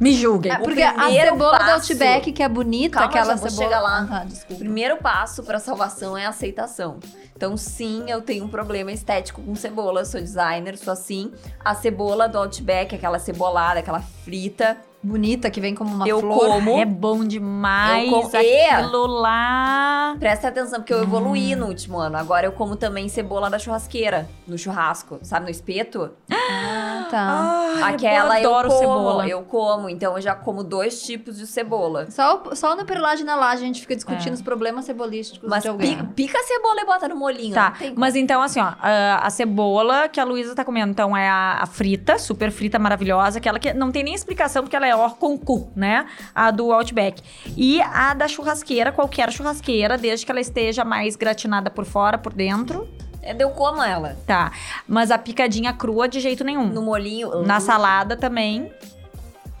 [0.00, 0.52] Me julguem.
[0.52, 3.62] É, porque a cebola do passo- Outback, que é bonita, Calma, aquela já cebola.
[3.62, 3.98] chegar lá.
[4.02, 4.58] Ah, tá, O desculpa.
[4.60, 6.98] primeiro passo para salvação é a aceitação.
[7.36, 10.00] Então, sim, eu tenho um problema estético com cebola.
[10.00, 11.32] Eu sou designer, sou assim.
[11.64, 16.38] A cebola do Outback, aquela cebolada, aquela frita, Bonita, que vem como uma eu flor.
[16.38, 16.78] como.
[16.78, 20.16] É bom demais Eu como- E- aquilo lá.
[20.18, 21.02] Presta atenção, porque eu Hum.
[21.04, 22.16] evoluí no último ano.
[22.16, 26.10] Agora eu como também cebola da churrasqueira, no churrasco, sabe, no espeto?
[26.32, 27.74] Ah, tá.
[27.84, 29.28] Ai, Aquela eu, adoro como, cebola.
[29.28, 29.88] eu como.
[29.88, 32.10] Então eu já como dois tipos de cebola.
[32.10, 34.34] Só, só no Perlagem na Laje a gente fica discutindo É.
[34.34, 35.96] os problemas cebolísticos Mas de alguém.
[35.96, 37.54] pica, pica a cebola e bota no molinho.
[37.54, 41.28] Tá, mas então assim, ó, a, a cebola que a Luísa tá comendo, então é
[41.28, 44.96] a, a frita, super frita, maravilhosa, aquela que não tem nem explicação porque ela é
[44.98, 46.06] or com cu, né?
[46.34, 47.22] A do Outback.
[47.56, 52.32] E a da churrasqueira, qualquer churrasqueira, desde que ela esteja mais gratinada por fora, por
[52.32, 52.88] dentro,
[53.22, 54.16] É, Eu como ela.
[54.26, 54.52] tá.
[54.86, 56.66] Mas a picadinha crua de jeito nenhum.
[56.68, 57.42] No molinho.
[57.42, 58.70] Na salada também,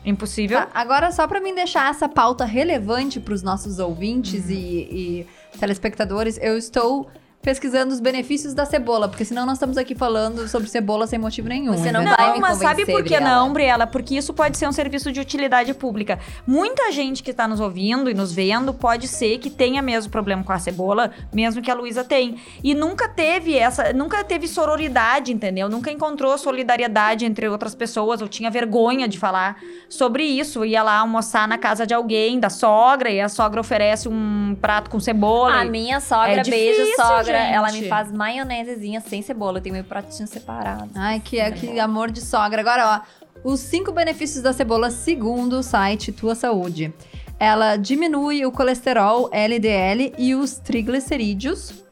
[0.04, 0.58] impossível.
[0.60, 6.38] Tá, agora, só pra mim deixar essa pauta relevante pros nossos ouvintes e, e telespectadores,
[6.40, 7.08] eu estou
[7.40, 11.48] pesquisando os benefícios da cebola, porque senão nós estamos aqui falando sobre cebola sem motivo
[11.48, 11.72] nenhum.
[11.76, 13.86] Você não Então, vai Não, me mas sabe por que não, Briela?
[13.86, 16.18] Porque isso pode ser um serviço de utilidade pública.
[16.46, 20.42] Muita gente que está nos ouvindo e nos vendo pode ser que tenha mesmo problema
[20.42, 22.36] com a cebola, mesmo que a Luísa tem.
[22.62, 25.68] E nunca teve essa, nunca teve sororidade, entendeu?
[25.68, 29.56] Nunca encontrou solidariedade entre outras pessoas, ou tinha vergonha de falar
[29.88, 30.64] sobre isso.
[30.64, 34.90] Ia lá almoçar na casa de alguém, da sogra, e a sogra oferece um prato
[34.90, 35.60] com cebola.
[35.60, 37.37] A e- minha sogra, É beijo, difícil, sogra.
[37.40, 37.54] Gente.
[37.54, 39.58] Ela me faz maionesezinha sem cebola.
[39.58, 40.90] Eu tenho meu pratinho separado.
[40.94, 42.60] Ai, que, que amor de sogra.
[42.60, 46.92] Agora, ó, os cinco benefícios da cebola segundo o site Tua Saúde.
[47.38, 51.84] Ela diminui o colesterol LDL e os triglicerídeos.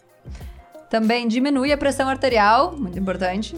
[0.91, 3.57] Também diminui a pressão arterial, muito importante.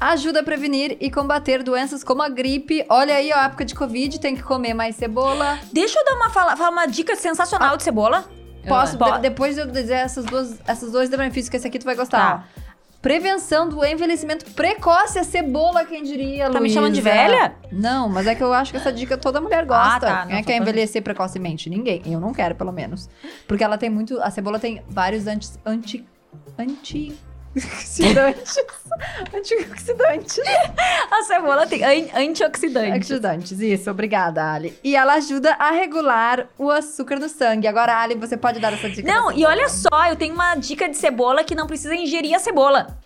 [0.00, 2.86] Ajuda a prevenir e combater doenças como a gripe.
[2.88, 5.58] Olha aí, ó, época de Covid, tem que comer mais cebola.
[5.72, 8.24] Deixa eu dar uma, fala, falar uma dica sensacional de cebola.
[8.68, 11.78] Posso, Po- de- depois de eu dizer essas duas, essas dois benefícios, que esse aqui
[11.78, 12.18] tu vai gostar.
[12.38, 12.44] Tá.
[13.02, 17.14] Prevenção do envelhecimento precoce, a cebola, quem diria, Tá me chamando de Luísa?
[17.16, 17.54] velha?
[17.72, 19.96] Não, mas é que eu acho que essa dica toda mulher gosta.
[19.96, 20.22] Ah, tá.
[20.26, 21.70] Quem Não, é quer falando- envelhecer precocemente?
[21.70, 22.02] Ninguém.
[22.04, 23.08] Eu não quero, pelo menos.
[23.48, 24.20] Porque ela tem muito...
[24.20, 25.48] A cebola tem vários anti...
[25.64, 26.04] Anti...
[26.58, 27.16] Anti...
[27.56, 28.56] Oxidantes.
[29.34, 30.38] Antioxidantes.
[31.10, 32.90] A cebola tem an- antioxidante.
[32.90, 33.90] Antioxidantes, isso.
[33.90, 34.78] Obrigada, Ali.
[34.84, 37.66] E ela ajuda a regular o açúcar no sangue.
[37.66, 40.88] Agora, Ali, você pode dar essa dica Não, e olha só, eu tenho uma dica
[40.88, 42.98] de cebola que não precisa ingerir a cebola.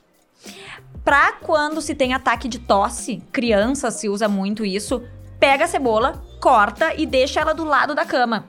[1.04, 5.02] Pra quando se tem ataque de tosse, criança se usa muito isso,
[5.38, 8.46] pega a cebola, corta e deixa ela do lado da cama.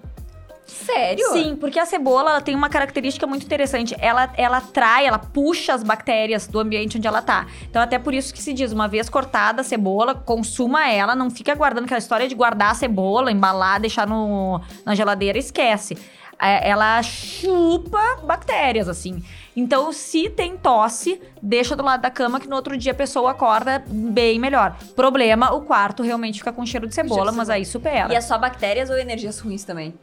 [0.66, 1.32] Sério?
[1.32, 3.96] Sim, porque a cebola ela tem uma característica muito interessante.
[4.00, 7.46] Ela, ela atrai, ela puxa as bactérias do ambiente onde ela tá.
[7.70, 11.30] Então, até por isso que se diz, uma vez cortada a cebola, consuma ela, não
[11.30, 15.98] fica guardando aquela história de guardar a cebola, embalar, deixar no, na geladeira, esquece.
[16.40, 19.24] É, Ela chupa bactérias, assim.
[19.56, 23.32] Então, se tem tosse, deixa do lado da cama que no outro dia a pessoa
[23.32, 24.76] acorda bem melhor.
[24.96, 27.54] Problema, o quarto realmente fica com cheiro de cebola, de mas cebola.
[27.54, 28.14] aí supera.
[28.14, 29.94] E é só bactérias ou energias ruins também?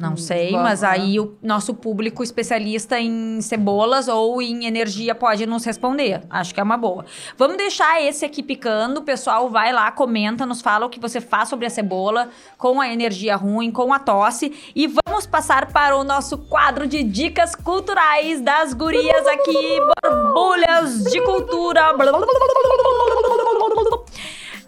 [0.00, 5.14] Não Hum, sei, vamos, mas aí o nosso público especialista em cebolas ou em energia
[5.14, 6.22] pode nos responder.
[6.30, 7.04] Acho que é uma boa.
[7.36, 9.00] Vamos deixar esse aqui picando.
[9.00, 12.80] O pessoal vai lá, comenta, nos fala o que você faz sobre a cebola, com
[12.80, 14.72] a energia ruim, com a tosse.
[14.74, 19.78] E vamos passar para o nosso quadro de dicas culturais das gurias aqui.
[20.02, 21.92] Borbulhas de cultura.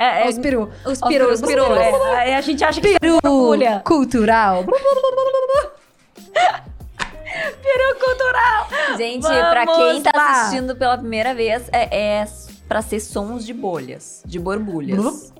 [0.02, 0.68] É, é, Os peru.
[0.84, 1.64] os peru, os peru.
[1.64, 1.76] peru.
[1.76, 3.80] É, é, a gente acha que isso é Peru borbulha.
[3.84, 4.64] cultural.
[7.62, 8.68] Peru cultural.
[8.96, 10.30] Gente, Vamos pra quem tá lá.
[10.32, 12.26] assistindo pela primeira vez, é, é
[12.68, 14.98] pra ser sons de bolhas, de borbulhas.
[14.98, 15.32] Isso.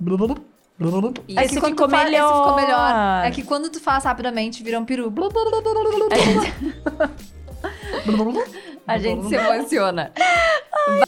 [1.37, 2.31] É Esse que quando ficou melhor.
[2.31, 3.25] Esse ficou melhor.
[3.25, 5.13] É que quando tu faz rapidamente, vira um peru.
[8.87, 10.13] A gente se emociona.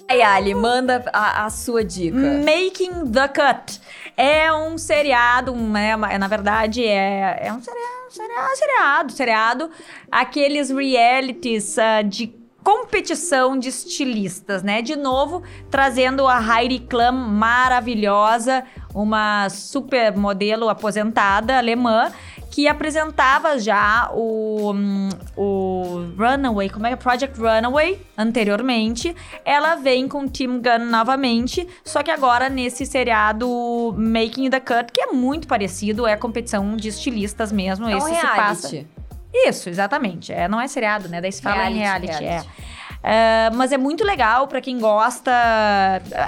[0.08, 2.16] Vai, Ali, manda a, a sua dica.
[2.16, 3.80] Making the Cut.
[4.16, 9.70] É um seriado, um, né, uma- na verdade, é, é um seriado, seriado, seriado, seriado.
[10.10, 14.80] Aqueles realities ah, de competição de estilistas, né?
[14.80, 18.64] De novo, trazendo a Heidi Klum maravilhosa,
[18.94, 22.10] uma super modelo aposentada alemã,
[22.54, 24.72] que apresentava já o,
[25.36, 26.96] o Runaway, como é que é?
[26.96, 29.12] Project Runaway, anteriormente.
[29.44, 35.00] Ela vem com Tim Gunn novamente, só que agora nesse seriado Making the Cut, que
[35.00, 37.88] é muito parecido, é competição de estilistas mesmo.
[37.88, 38.68] É um esse se passa.
[38.68, 38.86] reality.
[39.34, 40.32] Isso, exatamente.
[40.32, 41.20] É, não é seriado, né?
[41.20, 42.24] Daí se fala em Reality, reality.
[42.24, 42.48] reality.
[42.48, 42.73] É.
[43.06, 45.30] É, mas é muito legal pra quem gosta.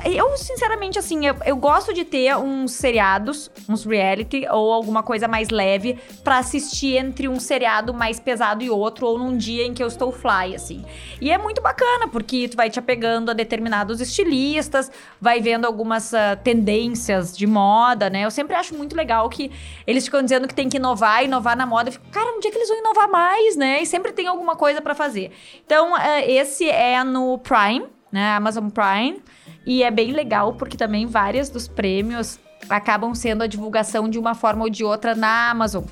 [0.04, 5.26] Eu, sinceramente, assim, eu, eu gosto de ter uns seriados, uns reality ou alguma coisa
[5.26, 9.72] mais leve pra assistir entre um seriado mais pesado e outro, ou num dia em
[9.72, 10.84] que eu estou fly, assim.
[11.18, 14.92] E é muito bacana, porque tu vai te apegando a determinados estilistas,
[15.26, 18.24] vai vendo algumas ah, tendências de moda, né?
[18.24, 19.50] Eu sempre acho muito legal que
[19.84, 21.88] eles ficam dizendo que tem que inovar, inovar na moda.
[21.88, 23.82] Eu fico, cara, onde é que eles vão inovar mais, né?
[23.82, 25.32] E sempre tem alguma coisa pra fazer.
[25.64, 28.36] Então, eh, esse é no Prime, né?
[28.36, 29.20] Amazon Prime.
[29.66, 32.38] E é bem legal porque também vários dos prêmios
[32.70, 35.82] acabam sendo a divulgação de uma forma ou de outra na Amazon.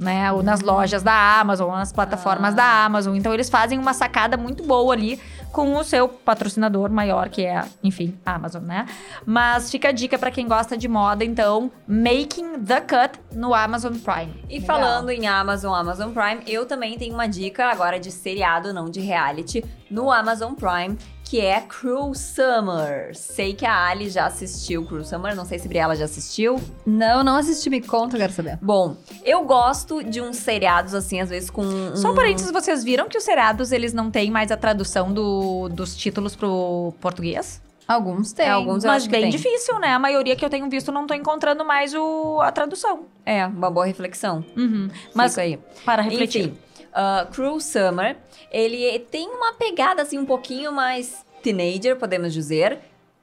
[0.00, 2.56] Né, ou nas lojas da Amazon, ou nas plataformas Ah.
[2.56, 3.14] da Amazon.
[3.14, 5.20] Então eles fazem uma sacada muito boa ali
[5.52, 8.86] com o seu patrocinador maior, que é, enfim, a Amazon, né?
[9.26, 13.94] Mas fica a dica pra quem gosta de moda, então, Making the Cut no Amazon
[13.94, 14.32] Prime.
[14.48, 14.66] E Legal.
[14.66, 19.00] falando em Amazon, Amazon Prime, eu também tenho uma dica agora de seriado, não de
[19.00, 23.14] reality, no Amazon Prime, que é Cruel Summer.
[23.16, 26.60] Sei que a Ali já assistiu Cruel Summer, não sei se Briela já assistiu.
[26.86, 28.58] Não, não assisti, me conta, quero saber.
[28.60, 31.62] Bom, eu gosto de uns seriados, assim, às vezes com.
[31.62, 31.96] Um...
[31.96, 35.68] Só um parênteses, vocês viram que os seriados, eles não têm mais a tradução do-
[35.68, 37.60] dos títulos pro português?
[37.86, 38.46] Alguns tem.
[38.46, 39.30] É, alguns eu Mas bem tem.
[39.30, 39.88] difícil, né?
[39.88, 43.00] A maioria que eu tenho visto não tô encontrando mais o, a tradução.
[43.26, 44.44] É, uma boa reflexão.
[44.56, 44.88] Uhum.
[45.12, 45.58] Mas Fica aí.
[45.84, 46.42] para refletir.
[46.46, 46.58] Enfim,
[46.90, 48.16] uh, Cruel Summer,
[48.50, 52.78] ele tem uma pegada assim um pouquinho mais teenager, podemos dizer.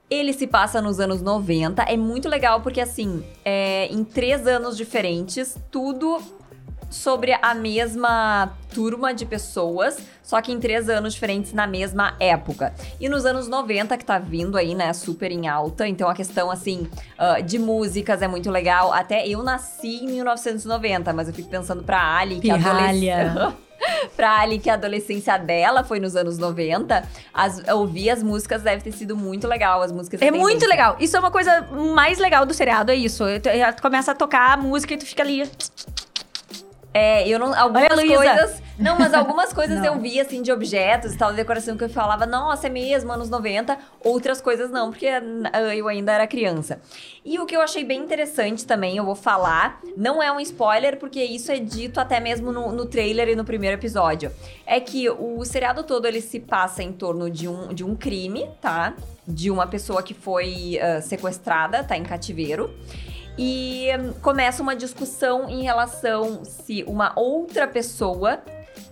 [0.10, 1.84] Ele se passa nos anos 90.
[1.84, 6.22] É muito legal porque, assim, é, em três anos diferentes, tudo
[6.90, 12.74] sobre a mesma turma de pessoas, só que em três anos diferentes na mesma época.
[13.00, 16.50] E nos anos 90, que tá vindo aí, né, super em alta, então a questão,
[16.52, 18.94] assim, ah, de músicas é muito legal.
[18.94, 23.22] Até eu nasci em 1990, mas eu fico pensando pra Ali, que a Pirralha.
[23.32, 23.68] adolescência...
[24.16, 28.82] pra Ali, que a adolescência dela foi nos anos 90, as, ouvir as músicas deve
[28.84, 30.68] ter sido muito legal, as músicas É muito tendência.
[30.68, 30.98] legal.
[31.00, 31.62] Isso é uma coisa
[31.94, 33.24] mais legal do seriado, é isso.
[33.42, 35.50] Tu, tu começa a tocar a música e tu fica ali.
[36.94, 37.54] É, eu não.
[37.54, 38.16] Algumas Luísa.
[38.16, 38.64] coisas.
[38.78, 41.90] Não, mas algumas coisas eu vi, assim, de objetos e tal, de decoração que eu
[41.90, 43.78] falava, nossa, é mesmo, anos 90.
[44.04, 46.80] Outras coisas não, porque ah, eu ainda era criança.
[47.26, 50.98] E o que eu achei bem interessante também, eu vou falar, não é um spoiler,
[50.98, 54.32] porque isso é dito até mesmo no, no trailer e no primeiro episódio.
[54.66, 58.50] É que o seriado todo ele se passa em torno de um, de um crime,
[58.62, 58.94] tá?
[59.28, 62.72] De uma pessoa que foi ah, sequestrada, tá em cativeiro.
[63.38, 68.40] E hum, começa uma discussão em relação se uma outra pessoa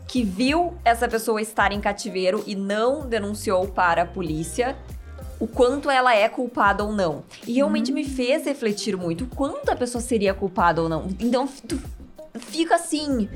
[0.07, 4.75] que viu essa pessoa estar em cativeiro e não denunciou para a polícia,
[5.39, 7.23] o quanto ela é culpada ou não.
[7.45, 11.07] E realmente me fez refletir muito o quanto a pessoa seria culpada ou não.
[11.19, 11.81] Então tu
[12.39, 13.27] fica assim.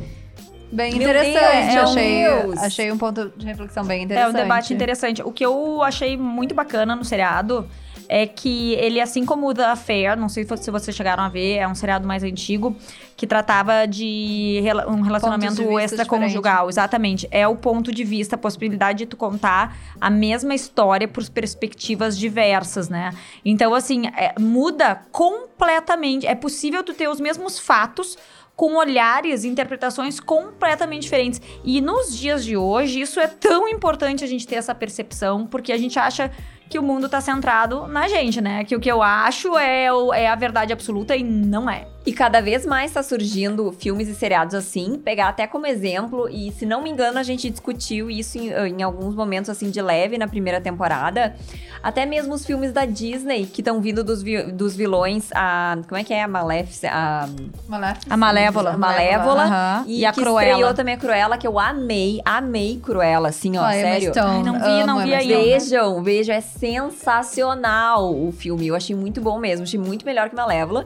[0.71, 2.57] Bem Meu interessante, Deus, achei, Deus.
[2.59, 4.29] achei um ponto de reflexão bem É interessante.
[4.29, 5.23] um debate interessante.
[5.23, 7.67] O que eu achei muito bacana no seriado
[8.09, 11.57] é que ele, assim como o The Affair, não sei se vocês chegaram a ver,
[11.57, 12.75] é um seriado mais antigo,
[13.15, 16.67] que tratava de um relacionamento extraconjugal.
[16.67, 17.27] Exatamente.
[17.29, 22.17] É o ponto de vista, a possibilidade de tu contar a mesma história por perspectivas
[22.17, 23.13] diversas, né?
[23.45, 26.25] Então, assim, é, muda completamente.
[26.25, 28.17] É possível tu ter os mesmos fatos
[28.55, 31.41] com olhares, interpretações completamente diferentes.
[31.63, 35.71] E nos dias de hoje, isso é tão importante a gente ter essa percepção, porque
[35.71, 36.29] a gente acha
[36.69, 38.63] que o mundo tá centrado na gente, né?
[38.63, 41.87] Que o que eu acho é, o- é a verdade absoluta e não é.
[42.05, 46.51] E cada vez mais tá surgindo filmes e seriados assim, pegar até como exemplo, e
[46.53, 50.17] se não me engano, a gente discutiu isso em, em alguns momentos assim de leve
[50.17, 51.35] na primeira temporada.
[51.83, 55.77] Até mesmo os filmes da Disney que estão vindo dos, vi- dos vilões, a.
[55.87, 56.23] Como é que é?
[56.23, 56.89] A Maléfica.
[56.91, 57.29] A,
[57.67, 58.13] Maléfica.
[58.13, 58.71] A Malévola.
[58.71, 59.43] A Malévola.
[59.43, 59.83] Aham.
[59.87, 60.51] e E a que Cruella.
[60.51, 64.11] estreou também a Cruella, que eu amei, amei Cruella, assim, ó, Emma sério.
[64.15, 65.35] Ai, não vi, não amo vi Emma ainda.
[65.37, 68.67] Vejam, vejam, é sensacional o filme.
[68.67, 70.85] Eu achei muito bom mesmo, achei muito melhor que Malévola.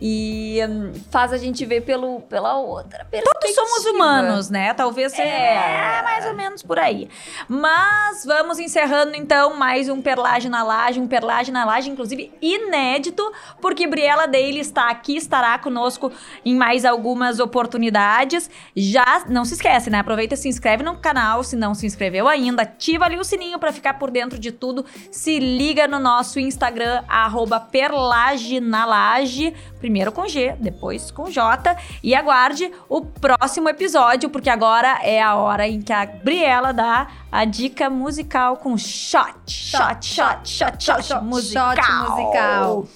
[0.00, 3.06] E hum, faz a gente ver pelo, pela outra.
[3.10, 4.74] Todos somos humanos, né?
[4.74, 5.98] Talvez É.
[5.98, 7.08] é, mais ou menos por aí.
[7.48, 13.22] Mas vamos encerrando então mais um Perlage na Laje, um Perlage na Laje, inclusive inédito,
[13.60, 16.12] porque Briela Daily está aqui, estará conosco
[16.44, 18.50] em mais algumas oportunidades.
[18.74, 19.98] Já não se esquece, né?
[19.98, 23.58] Aproveita e se inscreve no canal, se não se inscreveu ainda, ativa ali o sininho
[23.58, 24.84] para ficar por dentro de tudo.
[25.10, 29.54] Se liga no nosso Instagram, arroba Perlage na Laje.
[29.86, 31.76] Primeiro com G, depois com J.
[32.02, 37.06] E aguarde o próximo episódio, porque agora é a hora em que a Briela dá
[37.30, 39.32] a dica musical com shot.
[39.46, 41.76] Shot, shot, shot, shot, shot, musical.
[41.76, 42.88] Shot musical.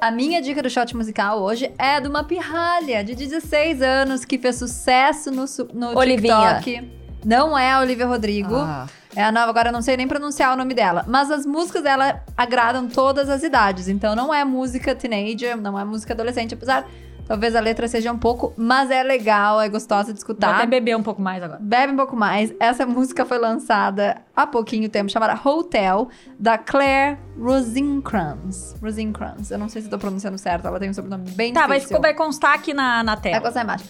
[0.00, 4.38] A minha dica do shot musical hoje é de uma pirralha de 16 anos que
[4.38, 5.44] fez sucesso no,
[5.74, 6.58] no Olivinha.
[6.62, 7.03] TikTok.
[7.24, 8.54] Não é a Olivia Rodrigo.
[8.56, 8.86] Ah.
[9.16, 11.04] É a nova, agora eu não sei nem pronunciar o nome dela.
[11.06, 13.86] Mas as músicas dela agradam todas as idades.
[13.88, 16.84] Então não é música teenager, não é música adolescente, apesar
[17.26, 20.56] talvez a letra seja um pouco, mas é legal, é gostosa de Vou escutar.
[20.56, 21.58] até beber um pouco mais agora.
[21.62, 22.52] Bebe um pouco mais.
[22.60, 26.08] Essa música foi lançada há pouquinho tempo, chamada Hotel,
[26.38, 28.74] da Claire Rosencrantz.
[28.82, 29.50] Rosencrantz.
[29.50, 32.00] Eu não sei se estou pronunciando certo, ela tem um sobrenome bem Tá, vai, difícil.
[32.00, 33.40] vai constar aqui na, na Vai tela.
[33.40, 33.84] constar embaixo.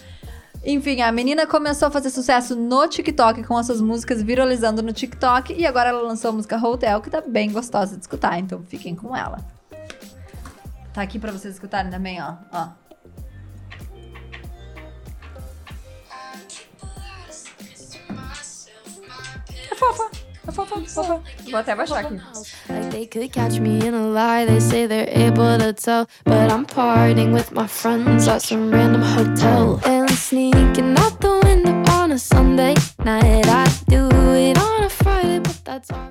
[0.65, 5.53] Enfim, a menina começou a fazer sucesso no TikTok com essas músicas viralizando no TikTok
[5.53, 8.95] e agora ela lançou a música Hotel, que tá bem gostosa de escutar, então fiquem
[8.95, 9.37] com ela.
[10.91, 12.33] Tá aqui pra vocês escutarem também, ó.
[12.51, 12.69] ó.
[19.69, 20.09] É fofa.
[20.47, 21.21] É fofa, fofa.
[21.43, 22.19] Vou até baixar aqui.
[30.29, 32.73] Sneaking out the window on a Sunday
[33.03, 33.45] night.
[33.45, 36.05] I do it on a Friday, but that's alright.